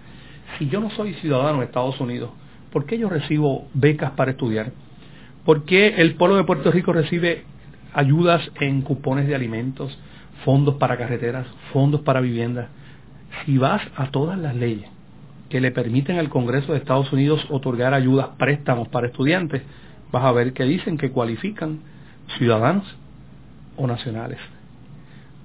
[0.57, 2.31] si yo no soy ciudadano de Estados Unidos,
[2.71, 4.71] ¿por qué yo recibo becas para estudiar?
[5.45, 7.43] ¿Por qué el pueblo de Puerto Rico recibe
[7.93, 9.97] ayudas en cupones de alimentos,
[10.43, 12.67] fondos para carreteras, fondos para viviendas?
[13.45, 14.89] Si vas a todas las leyes
[15.49, 19.61] que le permiten al Congreso de Estados Unidos otorgar ayudas, préstamos para estudiantes,
[20.11, 21.79] vas a ver que dicen que cualifican
[22.37, 22.85] ciudadanos
[23.77, 24.39] o nacionales.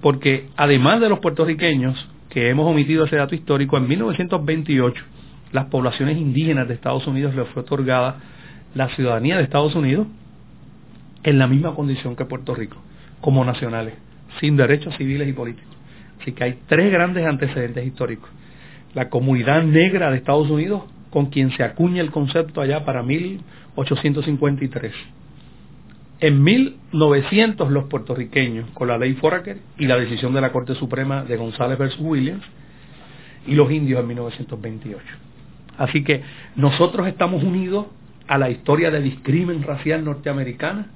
[0.01, 5.03] Porque además de los puertorriqueños, que hemos omitido ese dato histórico, en 1928
[5.51, 8.17] las poblaciones indígenas de Estados Unidos les fue otorgada
[8.73, 10.07] la ciudadanía de Estados Unidos
[11.23, 12.77] en la misma condición que Puerto Rico,
[13.21, 13.93] como nacionales,
[14.41, 15.71] sin derechos civiles y políticos.
[16.19, 18.29] Así que hay tres grandes antecedentes históricos
[18.93, 24.93] la comunidad negra de Estados Unidos, con quien se acuña el concepto allá para 1853.
[26.19, 31.23] En 1900 los puertorriqueños, con la ley Foraker y la decisión de la Corte Suprema
[31.23, 32.43] de González versus Williams,
[33.45, 35.03] y los indios en 1928.
[35.77, 36.21] Así que
[36.55, 37.87] nosotros estamos unidos
[38.27, 40.87] a la historia de discrimen racial norteamericana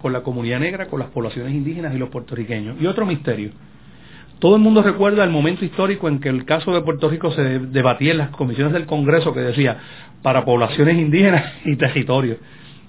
[0.00, 2.80] con la comunidad negra, con las poblaciones indígenas y los puertorriqueños.
[2.80, 3.50] Y otro misterio,
[4.42, 7.60] todo el mundo recuerda el momento histórico en que el caso de Puerto Rico se
[7.60, 9.78] debatía en las comisiones del Congreso que decía
[10.20, 12.38] para poblaciones indígenas y territorios.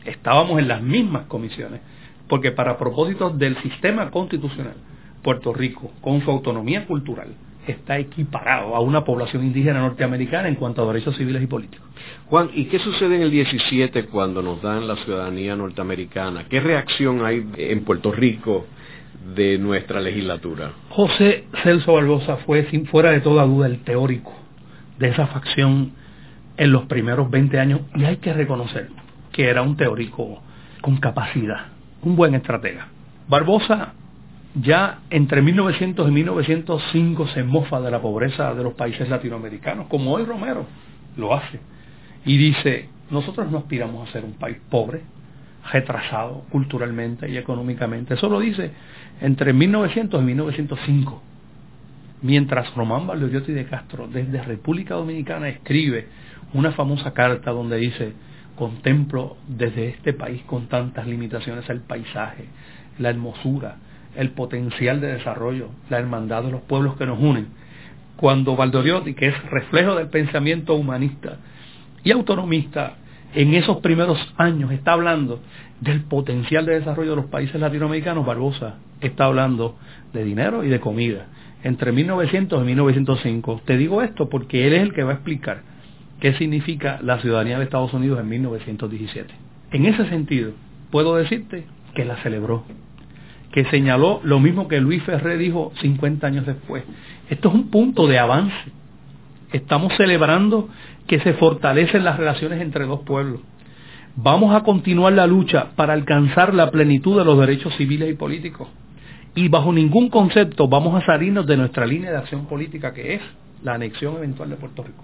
[0.04, 1.80] Estábamos en las mismas comisiones,
[2.28, 4.74] porque para propósitos del sistema constitucional,
[5.22, 7.28] Puerto Rico, con su autonomía cultural,
[7.68, 11.88] está equiparado a una población indígena norteamericana en cuanto a derechos civiles y políticos.
[12.26, 16.48] Juan, ¿y qué sucede en el 17 cuando nos dan la ciudadanía norteamericana?
[16.50, 18.66] ¿Qué reacción hay en Puerto Rico
[19.36, 20.72] de nuestra legislatura.
[20.90, 24.34] José Celso Barbosa fue, sin fuera de toda duda, el teórico
[25.00, 25.92] de esa facción
[26.58, 28.90] en los primeros 20 años y hay que reconocer
[29.32, 30.42] que era un teórico
[30.82, 31.68] con capacidad,
[32.04, 32.88] un buen estratega.
[33.28, 33.94] Barbosa
[34.56, 40.14] ya entre 1900 y 1905 se mofa de la pobreza de los países latinoamericanos, como
[40.14, 40.66] hoy Romero
[41.18, 41.60] lo hace,
[42.26, 45.02] y dice, nosotros no aspiramos a ser un país pobre,
[45.72, 48.16] retrasado culturalmente y económicamente.
[48.16, 48.72] Eso lo dice
[49.22, 51.22] entre 1900 y 1905.
[52.22, 56.08] Mientras Román Valdoriotti de Castro desde República Dominicana escribe
[56.54, 58.14] una famosa carta donde dice,
[58.56, 62.46] contemplo desde este país con tantas limitaciones el paisaje,
[63.00, 63.78] la hermosura,
[64.16, 67.48] el potencial de desarrollo, la hermandad de los pueblos que nos unen.
[68.16, 71.38] Cuando Valdoriotti, que es reflejo del pensamiento humanista
[72.04, 72.98] y autonomista,
[73.36, 75.40] en esos primeros años está hablando
[75.82, 79.76] del potencial de desarrollo de los países latinoamericanos, Barbosa está hablando
[80.14, 81.28] de dinero y de comida.
[81.64, 83.62] Entre 1900 y 1905.
[83.66, 85.62] Te digo esto porque él es el que va a explicar
[86.20, 89.34] qué significa la ciudadanía de Estados Unidos en 1917.
[89.72, 90.52] En ese sentido,
[90.92, 91.66] puedo decirte
[91.96, 92.64] que la celebró,
[93.52, 96.84] que señaló lo mismo que Luis Ferré dijo 50 años después.
[97.30, 98.56] Esto es un punto de avance.
[99.52, 100.70] Estamos celebrando
[101.08, 103.42] que se fortalecen las relaciones entre dos pueblos.
[104.16, 108.68] Vamos a continuar la lucha para alcanzar la plenitud de los derechos civiles y políticos.
[109.36, 113.22] Y bajo ningún concepto vamos a salirnos de nuestra línea de acción política que es
[113.64, 115.04] la anexión eventual de Puerto Rico.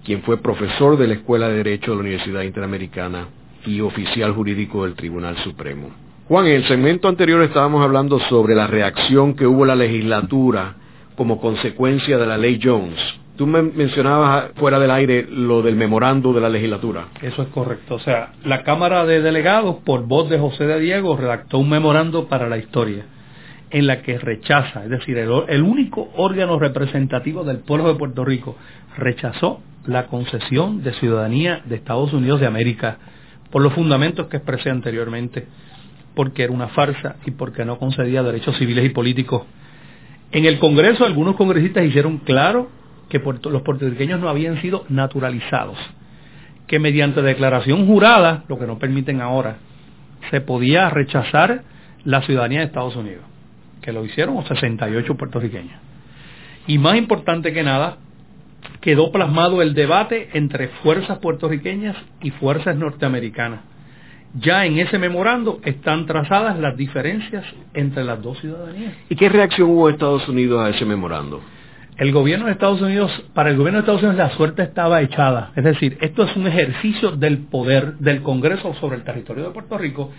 [0.05, 3.29] quien fue profesor de la Escuela de Derecho de la Universidad Interamericana
[3.67, 5.91] y oficial jurídico del Tribunal Supremo.
[6.29, 10.77] Juan, en el segmento anterior estábamos hablando sobre la reacción que hubo la legislatura
[11.17, 12.99] como consecuencia de la ley Jones.
[13.37, 17.09] Tú me mencionabas fuera del aire lo del memorando de la legislatura.
[17.21, 17.97] Eso es correcto.
[17.97, 22.27] O sea, la Cámara de Delegados, por voz de José de Diego, redactó un memorando
[22.29, 23.05] para la historia
[23.71, 28.25] en la que rechaza, es decir, el, el único órgano representativo del pueblo de Puerto
[28.25, 28.57] Rico
[28.97, 32.99] rechazó la concesión de ciudadanía de Estados Unidos de América
[33.55, 35.47] por los fundamentos que expresé anteriormente,
[36.17, 39.45] porque era una farsa y porque no concedía derechos civiles y políticos.
[40.33, 42.69] En el Congreso algunos congresistas hicieron claro
[43.09, 45.79] que los puertorriqueños no habían sido naturalizados,
[46.67, 49.59] que mediante declaración jurada, lo que no permiten ahora,
[50.33, 51.63] se podía rechazar
[52.03, 53.23] la ciudadanía de Estados Unidos,
[53.83, 55.79] que lo hicieron 68 puertorriqueños.
[56.67, 57.99] Y más importante que nada,
[58.85, 63.61] quedó plasmado el debate entre fuerzas puertorriqueñas y fuerzas norteamericanas.
[64.39, 68.93] Ya en ese memorando están trazadas las diferencias entre las dos ciudadanías.
[69.09, 71.41] ¿Y qué reacción hubo Estados Unidos a ese memorando?
[71.97, 75.53] El gobierno de Estados Unidos, para el gobierno de Estados Unidos la suerte estaba echada.
[75.57, 79.78] Es decir, esto es un ejercicio del poder del Congreso sobre el territorio de Puerto
[79.78, 80.11] Rico.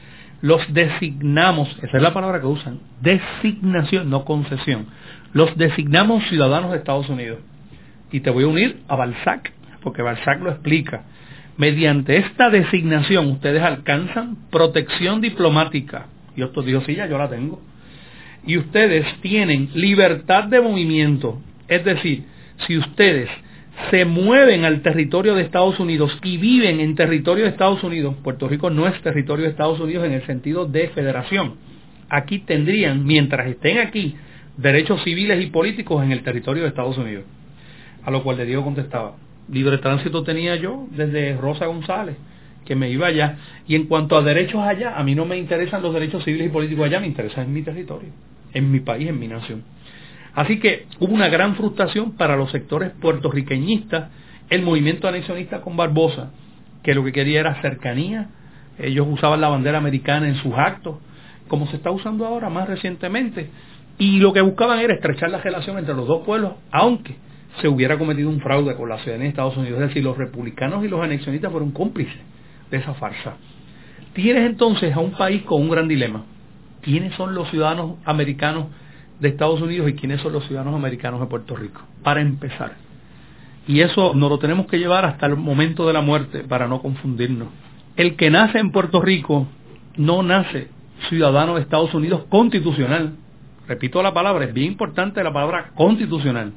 [0.42, 4.88] Los designamos, esa es la palabra que usan, designación, no concesión.
[5.34, 7.38] Los designamos ciudadanos de Estados Unidos
[8.12, 9.52] y te voy a unir a Balzac,
[9.82, 11.04] porque Balzac lo explica.
[11.58, 16.08] Mediante esta designación ustedes alcanzan protección diplomática.
[16.36, 17.62] Y otro dijo, sí, ya yo la tengo.
[18.46, 21.42] Y ustedes tienen libertad de movimiento.
[21.68, 22.26] Es decir,
[22.68, 23.30] si ustedes
[23.90, 28.48] se mueven al territorio de Estados Unidos y viven en territorio de Estados Unidos, Puerto
[28.48, 31.56] Rico no es territorio de Estados Unidos en el sentido de federación.
[32.10, 34.16] Aquí tendrían, mientras estén aquí,
[34.58, 37.26] derechos civiles y políticos en el territorio de Estados Unidos.
[38.06, 39.16] A lo cual de Diego contestaba,
[39.52, 42.16] libre tránsito tenía yo desde Rosa González,
[42.66, 43.38] que me iba allá.
[43.68, 46.50] Y en cuanto a derechos allá, a mí no me interesan los derechos civiles y
[46.50, 48.10] políticos allá, me interesan en mi territorio,
[48.54, 49.64] en mi país, en mi nación.
[50.34, 54.10] Así que hubo una gran frustración para los sectores puertorriqueñistas,
[54.50, 56.32] el movimiento anexionista con Barbosa,
[56.84, 58.30] que lo que quería era cercanía,
[58.78, 60.98] ellos usaban la bandera americana en sus actos,
[61.48, 63.50] como se está usando ahora más recientemente,
[63.98, 67.16] y lo que buscaban era estrechar la relación entre los dos pueblos, aunque
[67.62, 69.82] se hubiera cometido un fraude con la ciudadanía de Estados Unidos.
[69.82, 72.18] Es decir, los republicanos y los anexionistas fueron cómplices
[72.72, 73.36] de esa farsa.
[74.14, 76.24] Tienes entonces a un país con un gran dilema.
[76.82, 78.68] ¿Quiénes son los ciudadanos americanos
[79.20, 81.82] de Estados Unidos y quiénes son los ciudadanos americanos de Puerto Rico?
[82.04, 82.74] Para empezar.
[83.68, 86.82] Y eso nos lo tenemos que llevar hasta el momento de la muerte para no
[86.82, 87.48] confundirnos.
[87.96, 89.48] El que nace en Puerto Rico
[89.98, 90.70] no nace
[91.10, 93.16] ciudadano de Estados Unidos constitucional.
[93.68, 96.54] Repito la palabra, es bien importante la palabra constitucional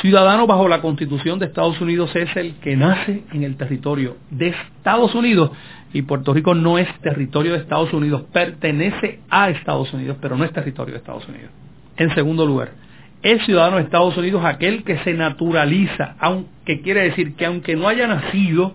[0.00, 4.48] ciudadano bajo la Constitución de Estados Unidos es el que nace en el territorio de
[4.48, 5.50] Estados Unidos
[5.92, 10.44] y Puerto Rico no es territorio de Estados Unidos, pertenece a Estados Unidos, pero no
[10.44, 11.50] es territorio de Estados Unidos.
[11.96, 12.72] En segundo lugar,
[13.22, 17.88] es ciudadano de Estados Unidos aquel que se naturaliza, aunque quiere decir que aunque no
[17.88, 18.74] haya nacido,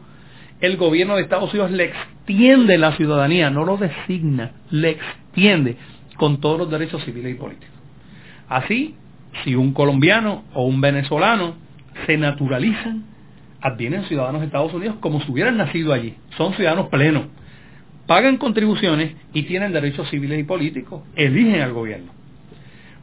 [0.62, 5.78] el gobierno de Estados Unidos le extiende la ciudadanía, no lo designa, le extiende
[6.18, 7.76] con todos los derechos civiles y políticos.
[8.47, 8.95] Así,
[9.43, 11.55] si un colombiano o un venezolano
[12.05, 13.05] se naturalizan,
[13.61, 16.15] advienen ciudadanos de Estados Unidos como si hubieran nacido allí.
[16.38, 17.25] Son ciudadanos plenos.
[18.07, 21.03] Pagan contribuciones y tienen derechos civiles y políticos.
[21.15, 22.11] Eligen al gobierno.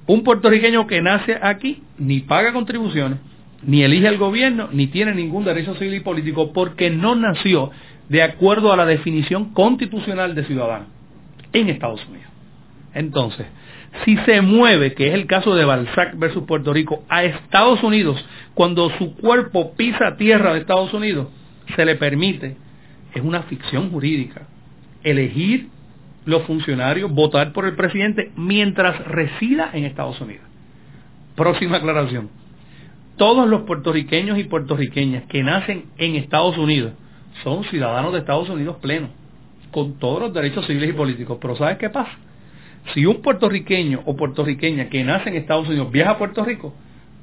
[0.06, 3.18] Un puertorriqueño que nace aquí ni paga contribuciones,
[3.62, 7.70] ni elige al gobierno, ni tiene ningún derecho civil y político porque no nació
[8.08, 10.86] de acuerdo a la definición constitucional de ciudadano
[11.52, 12.28] en Estados Unidos.
[12.94, 13.46] Entonces,
[14.04, 18.24] si se mueve, que es el caso de Balzac versus Puerto Rico, a Estados Unidos,
[18.54, 21.28] cuando su cuerpo pisa tierra de Estados Unidos,
[21.74, 22.56] se le permite,
[23.14, 24.46] es una ficción jurídica,
[25.02, 25.68] elegir
[26.24, 30.44] los funcionarios votar por el presidente mientras resida en Estados Unidos.
[31.34, 32.28] Próxima aclaración.
[33.16, 36.92] Todos los puertorriqueños y puertorriqueñas que nacen en Estados Unidos
[37.42, 39.10] son ciudadanos de Estados Unidos plenos,
[39.70, 41.38] con todos los derechos civiles y políticos.
[41.40, 42.12] Pero ¿sabes qué pasa?
[42.94, 46.74] Si un puertorriqueño o puertorriqueña que nace en Estados Unidos viaja a Puerto Rico,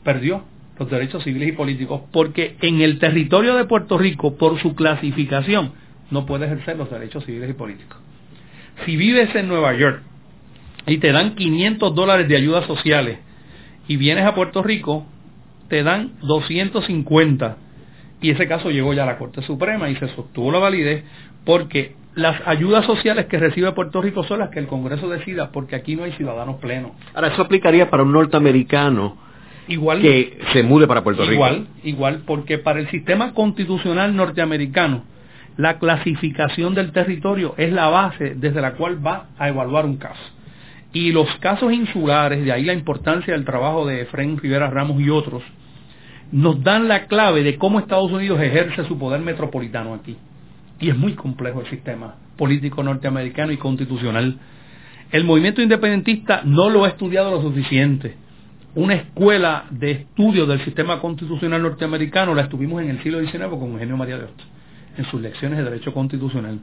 [0.04, 0.44] perdió
[0.78, 5.74] los derechos civiles y políticos porque en el territorio de Puerto Rico, por su clasificación,
[6.12, 7.98] no puede ejercer los derechos civiles y políticos.
[8.86, 10.04] Si vives en Nueva York
[10.86, 13.20] y te dan 500 dólares de ayudas sociales
[13.88, 15.08] y vienes a Puerto Rico,
[15.70, 17.58] te dan 250
[18.22, 21.04] y ese caso llegó ya a la Corte Suprema y se sostuvo la validez
[21.44, 25.76] porque las ayudas sociales que recibe Puerto Rico son las que el Congreso decida porque
[25.76, 26.92] aquí no hay ciudadanos plenos.
[27.14, 29.18] Ahora, eso aplicaría para un norteamericano
[29.68, 31.34] igual, que se mude para Puerto Rico.
[31.34, 35.04] Igual, igual, porque para el sistema constitucional norteamericano,
[35.58, 40.22] la clasificación del territorio es la base desde la cual va a evaluar un caso.
[40.94, 45.10] Y los casos insulares, de ahí la importancia del trabajo de Efraín Rivera Ramos y
[45.10, 45.44] otros,
[46.32, 50.18] nos dan la clave de cómo Estados Unidos ejerce su poder metropolitano aquí.
[50.80, 54.38] Y es muy complejo el sistema político norteamericano y constitucional.
[55.12, 58.16] El movimiento independentista no lo ha estudiado lo suficiente.
[58.76, 63.72] Una escuela de estudio del sistema constitucional norteamericano la estuvimos en el siglo XIX con
[63.72, 64.48] Eugenio María de Hostos,
[64.98, 66.60] en sus lecciones de Derecho Constitucional.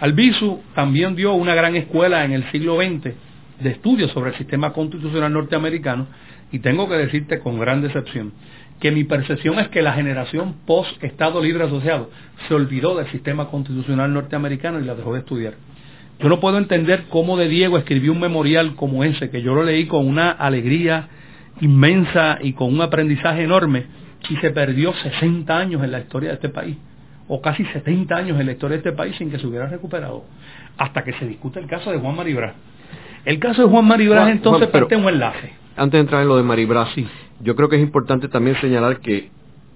[0.00, 3.14] Albizu también dio una gran escuela en el siglo XX
[3.60, 6.06] de estudios sobre el sistema constitucional norteamericano
[6.52, 8.32] y tengo que decirte con gran decepción
[8.80, 12.10] que mi percepción es que la generación post-Estado Libre Asociado
[12.46, 15.54] se olvidó del sistema constitucional norteamericano y la dejó de estudiar.
[16.20, 19.64] Yo no puedo entender cómo de Diego escribió un memorial como ese, que yo lo
[19.64, 21.08] leí con una alegría
[21.60, 23.86] inmensa y con un aprendizaje enorme,
[24.28, 26.76] y se perdió 60 años en la historia de este país,
[27.28, 30.24] o casi 70 años en la historia de este país sin que se hubiera recuperado,
[30.76, 32.54] hasta que se discute el caso de Juan Maribra.
[33.24, 35.52] El caso de Juan Maribra entonces Juan, un enlace.
[35.76, 37.08] Antes de entrar en lo de Maribra, sí
[37.40, 39.30] yo creo que es importante también señalar que,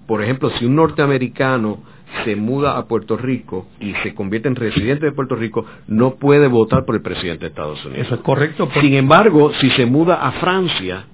[0.07, 1.79] por ejemplo, si un norteamericano
[2.23, 6.47] se muda a Puerto Rico y se convierte en residente de Puerto Rico, no puede
[6.47, 8.07] votar por el presidente de Estados Unidos.
[8.07, 8.69] Eso es correcto.
[8.81, 11.05] Sin embargo, si se muda a Francia,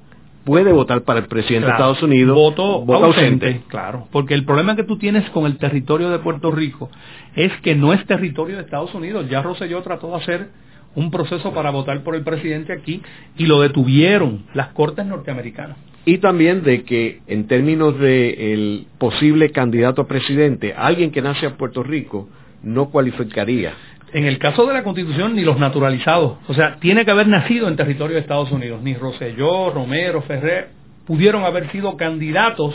[0.45, 2.35] puede votar para el presidente de Estados Unidos.
[2.35, 6.51] Voto, voto ausente, Claro, porque el problema que tú tienes con el territorio de Puerto
[6.51, 6.89] Rico
[7.35, 9.27] es que no es territorio de Estados Unidos.
[9.29, 10.49] Ya Rosselló trató de hacer
[10.95, 13.01] un proceso para votar por el presidente aquí
[13.37, 20.03] y lo detuvieron las cortes norteamericanas y también de que en términos del posible candidato
[20.03, 22.29] a presidente, alguien que nace a Puerto Rico
[22.61, 23.73] no cualificaría.
[24.13, 27.67] En el caso de la Constitución, ni los naturalizados, o sea, tiene que haber nacido
[27.67, 30.69] en territorio de Estados Unidos, ni Rosselló, Romero, Ferrer,
[31.05, 32.73] pudieron haber sido candidatos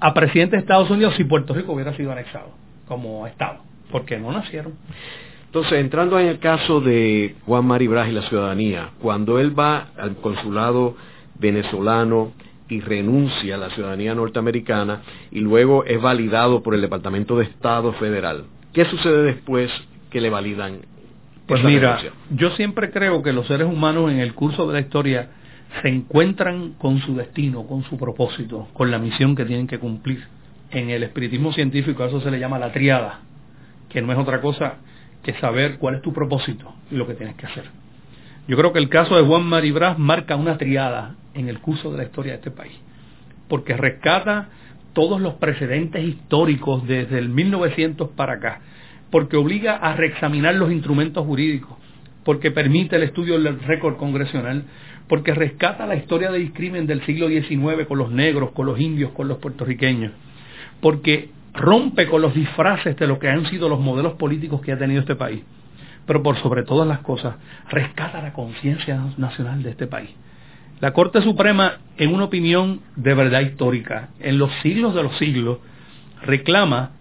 [0.00, 2.50] a presidente de Estados Unidos si Puerto Rico hubiera sido anexado
[2.86, 3.58] como Estado,
[3.90, 4.74] porque no nacieron.
[5.46, 10.16] Entonces, entrando en el caso de Juan Maribras y la ciudadanía, cuando él va al
[10.16, 10.96] consulado
[11.38, 12.32] venezolano,
[12.68, 17.92] y renuncia a la ciudadanía norteamericana y luego es validado por el Departamento de Estado
[17.94, 18.44] Federal.
[18.72, 19.70] ¿Qué sucede después
[20.10, 20.80] que le validan?
[21.46, 21.98] Pues mira,
[22.30, 25.30] yo siempre creo que los seres humanos en el curso de la historia
[25.82, 30.26] se encuentran con su destino, con su propósito, con la misión que tienen que cumplir.
[30.70, 33.20] En el espiritismo científico a eso se le llama la triada,
[33.88, 34.76] que no es otra cosa
[35.22, 37.64] que saber cuál es tu propósito y lo que tienes que hacer.
[38.48, 41.98] Yo creo que el caso de Juan Maribras marca una triada en el curso de
[41.98, 42.72] la historia de este país,
[43.46, 44.48] porque rescata
[44.94, 48.62] todos los precedentes históricos desde el 1900 para acá,
[49.10, 51.76] porque obliga a reexaminar los instrumentos jurídicos,
[52.24, 54.64] porque permite el estudio del récord congresional,
[55.08, 59.12] porque rescata la historia del discrimen del siglo XIX con los negros, con los indios,
[59.12, 60.12] con los puertorriqueños,
[60.80, 64.78] porque rompe con los disfraces de lo que han sido los modelos políticos que ha
[64.78, 65.42] tenido este país
[66.08, 67.34] pero por sobre todas las cosas,
[67.68, 70.08] rescata la conciencia nacional de este país.
[70.80, 75.58] La Corte Suprema, en una opinión de verdad histórica, en los siglos de los siglos,
[76.22, 76.92] reclama,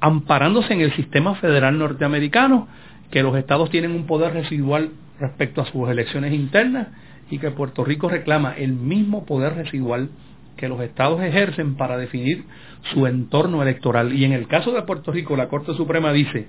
[0.00, 2.66] amparándose en el sistema federal norteamericano,
[3.10, 6.88] que los estados tienen un poder residual respecto a sus elecciones internas
[7.30, 10.08] y que Puerto Rico reclama el mismo poder residual
[10.56, 12.46] que los estados ejercen para definir
[12.94, 14.14] su entorno electoral.
[14.14, 16.48] Y en el caso de Puerto Rico, la Corte Suprema dice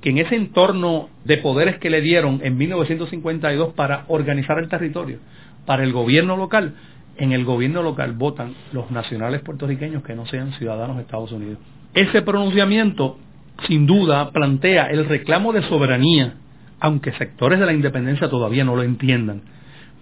[0.00, 5.18] que en ese entorno de poderes que le dieron en 1952 para organizar el territorio,
[5.66, 6.74] para el gobierno local,
[7.16, 11.58] en el gobierno local votan los nacionales puertorriqueños que no sean ciudadanos de Estados Unidos.
[11.94, 13.18] Ese pronunciamiento,
[13.66, 16.34] sin duda, plantea el reclamo de soberanía,
[16.80, 19.42] aunque sectores de la independencia todavía no lo entiendan,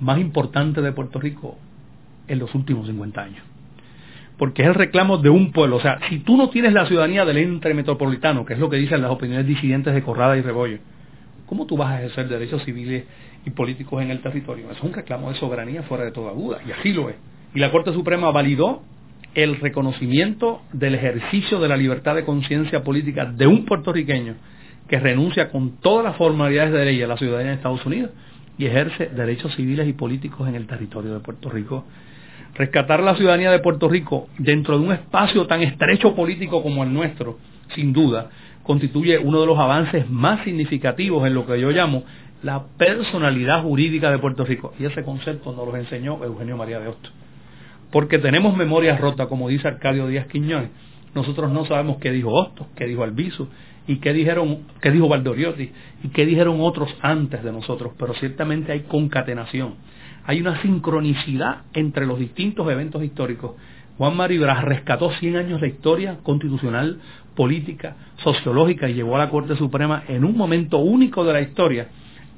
[0.01, 1.59] más importante de Puerto Rico
[2.26, 3.52] en los últimos 50 años
[4.43, 5.76] porque es el reclamo de un pueblo.
[5.76, 8.76] O sea, si tú no tienes la ciudadanía del entre metropolitano, que es lo que
[8.76, 10.78] dicen las opiniones disidentes de Corrada y Rebollo,
[11.47, 13.05] ¿cómo tú vas a ejercer derechos civiles
[13.47, 14.64] y políticos en el territorio?
[14.64, 17.14] Eso es un reclamo de soberanía fuera de toda duda, y así lo es.
[17.55, 18.82] Y la Corte Suprema validó
[19.36, 24.34] el reconocimiento del ejercicio de la libertad de conciencia política de un puertorriqueño
[24.88, 28.11] que renuncia con todas las formalidades de ley a la ciudadanía de Estados Unidos
[28.59, 31.84] y ejerce derechos civiles y políticos en el territorio de Puerto Rico.
[32.55, 36.93] Rescatar la ciudadanía de Puerto Rico dentro de un espacio tan estrecho político como el
[36.93, 37.39] nuestro,
[37.75, 38.31] sin duda,
[38.63, 42.05] constituye uno de los avances más significativos en lo que yo llamo
[42.43, 44.75] la personalidad jurídica de Puerto Rico.
[44.79, 47.13] Y ese concepto nos lo enseñó Eugenio María de Hostos
[47.93, 50.71] porque tenemos memoria rota, como dice Arcadio Díaz Quiñones.
[51.15, 53.49] Nosotros no sabemos qué dijo Hostos, qué dijo Albizu,
[53.87, 55.71] y qué dijeron, qué dijo Valdoriotti,
[56.03, 59.75] y qué dijeron otros antes de nosotros, pero ciertamente hay concatenación,
[60.27, 63.53] hay una sincronicidad entre los distintos eventos históricos.
[63.99, 66.99] Juan Maribras rescató 100 años de historia constitucional,
[67.35, 71.89] política, sociológica y llegó a la Corte Suprema en un momento único de la historia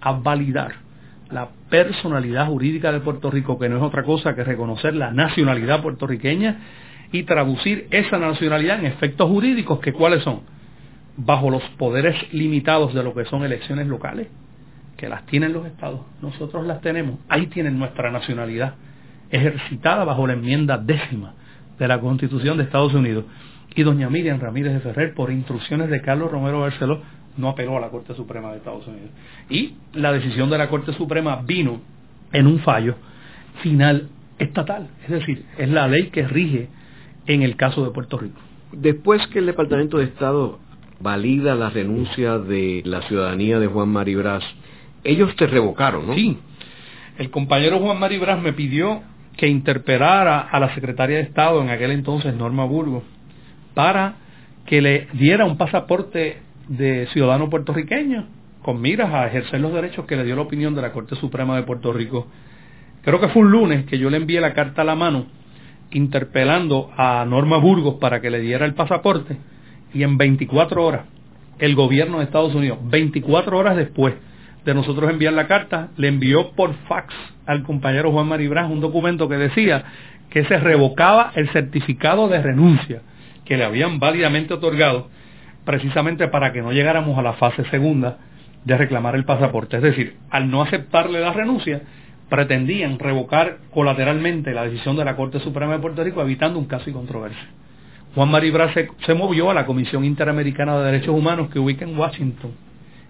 [0.01, 0.85] a validar
[1.31, 5.83] la personalidad jurídica de Puerto Rico, que no es otra cosa que reconocer la nacionalidad
[5.83, 6.59] puertorriqueña
[7.13, 10.41] y traducir esa nacionalidad en efectos jurídicos, que cuáles son,
[11.17, 14.29] bajo los poderes limitados de lo que son elecciones locales,
[14.97, 18.75] que las tienen los estados, nosotros las tenemos, ahí tienen nuestra nacionalidad,
[19.31, 21.35] ejercitada bajo la enmienda décima
[21.79, 23.25] de la Constitución de Estados Unidos.
[23.75, 27.03] Y doña Miriam Ramírez de Ferrer, por instrucciones de Carlos Romero Barceló,
[27.37, 29.11] no apeló a la Corte Suprema de Estados Unidos.
[29.51, 31.81] Y la decisión de la Corte Suprema vino
[32.33, 32.95] en un fallo
[33.63, 36.69] final estatal, es decir, es la ley que rige
[37.27, 38.41] en el caso de Puerto Rico.
[38.73, 40.59] Después que el Departamento de Estado
[41.01, 44.45] valida la renuncia de la ciudadanía de Juan Maribras,
[45.05, 46.15] ellos te revocaron, ¿no?
[46.15, 46.39] Sí.
[47.19, 49.03] El compañero Juan Maribras me pidió
[49.37, 53.03] que interpelara a la secretaria de Estado en aquel entonces, Norma Burgos,
[53.75, 54.17] para
[54.67, 56.39] que le diera un pasaporte
[56.69, 58.27] de ciudadano puertorriqueño
[58.63, 61.55] con miras a ejercer los derechos que le dio la opinión de la Corte Suprema
[61.55, 62.29] de Puerto Rico.
[63.03, 65.27] Creo que fue un lunes que yo le envié la carta a la mano
[65.91, 69.37] interpelando a Norma Burgos para que le diera el pasaporte
[69.93, 71.03] y en 24 horas
[71.59, 74.15] el gobierno de Estados Unidos, 24 horas después
[74.65, 77.15] de nosotros enviar la carta, le envió por fax
[77.47, 79.85] al compañero Juan Maribras un documento que decía
[80.31, 83.03] que se revocaba el certificado de renuncia
[83.45, 85.09] que le habían válidamente otorgado
[85.65, 88.19] precisamente para que no llegáramos a la fase segunda
[88.65, 89.77] de reclamar el pasaporte.
[89.77, 91.83] Es decir, al no aceptarle la renuncia,
[92.29, 96.89] pretendían revocar colateralmente la decisión de la Corte Suprema de Puerto Rico, evitando un caso
[96.89, 97.49] y controversia.
[98.15, 101.99] Juan Maribra se, se movió a la Comisión Interamericana de Derechos Humanos que ubica en
[101.99, 102.53] Washington,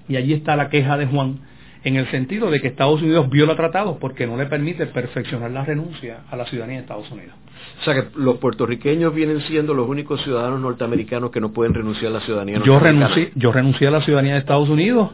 [0.09, 1.39] y allí está la queja de Juan
[1.85, 5.65] en el sentido de que Estados Unidos viola tratados porque no le permite perfeccionar la
[5.65, 7.35] renuncia a la ciudadanía de Estados Unidos.
[7.81, 12.11] O sea que los puertorriqueños vienen siendo los únicos ciudadanos norteamericanos que no pueden renunciar
[12.11, 15.11] a la ciudadanía yo renuncié, yo renuncié a la ciudadanía de Estados Unidos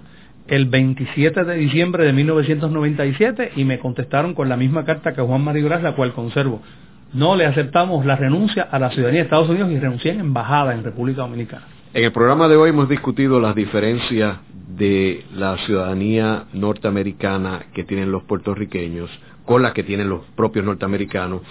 [0.46, 5.42] el 27 de diciembre de 1997 y me contestaron con la misma carta que Juan
[5.42, 6.60] Marigras, la cual conservo.
[7.12, 10.74] No le aceptamos la renuncia a la ciudadanía de Estados Unidos y renuncié en embajada
[10.74, 11.66] en República Dominicana.
[11.92, 14.38] En el programa de hoy hemos discutido las diferencias
[14.76, 19.10] de la ciudadanía norteamericana que tienen los puertorriqueños
[19.44, 21.42] con la que tienen los propios norteamericanos,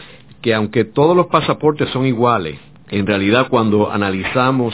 [0.42, 2.60] que aunque todos los pasaportes son iguales,
[2.90, 4.74] en realidad cuando analizamos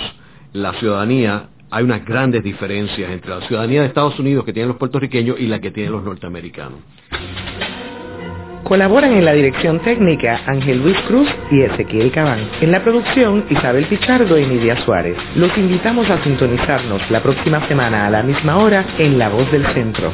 [0.54, 4.78] la ciudadanía hay unas grandes diferencias entre la ciudadanía de Estados Unidos que tienen los
[4.78, 6.80] puertorriqueños y la que tienen los norteamericanos.
[8.66, 12.50] Colaboran en la dirección técnica Ángel Luis Cruz y Ezequiel Cabán.
[12.62, 15.16] En la producción Isabel Pichardo y Nidia Suárez.
[15.36, 19.68] Los invitamos a sintonizarnos la próxima semana a la misma hora en La Voz del
[19.76, 20.12] Centro.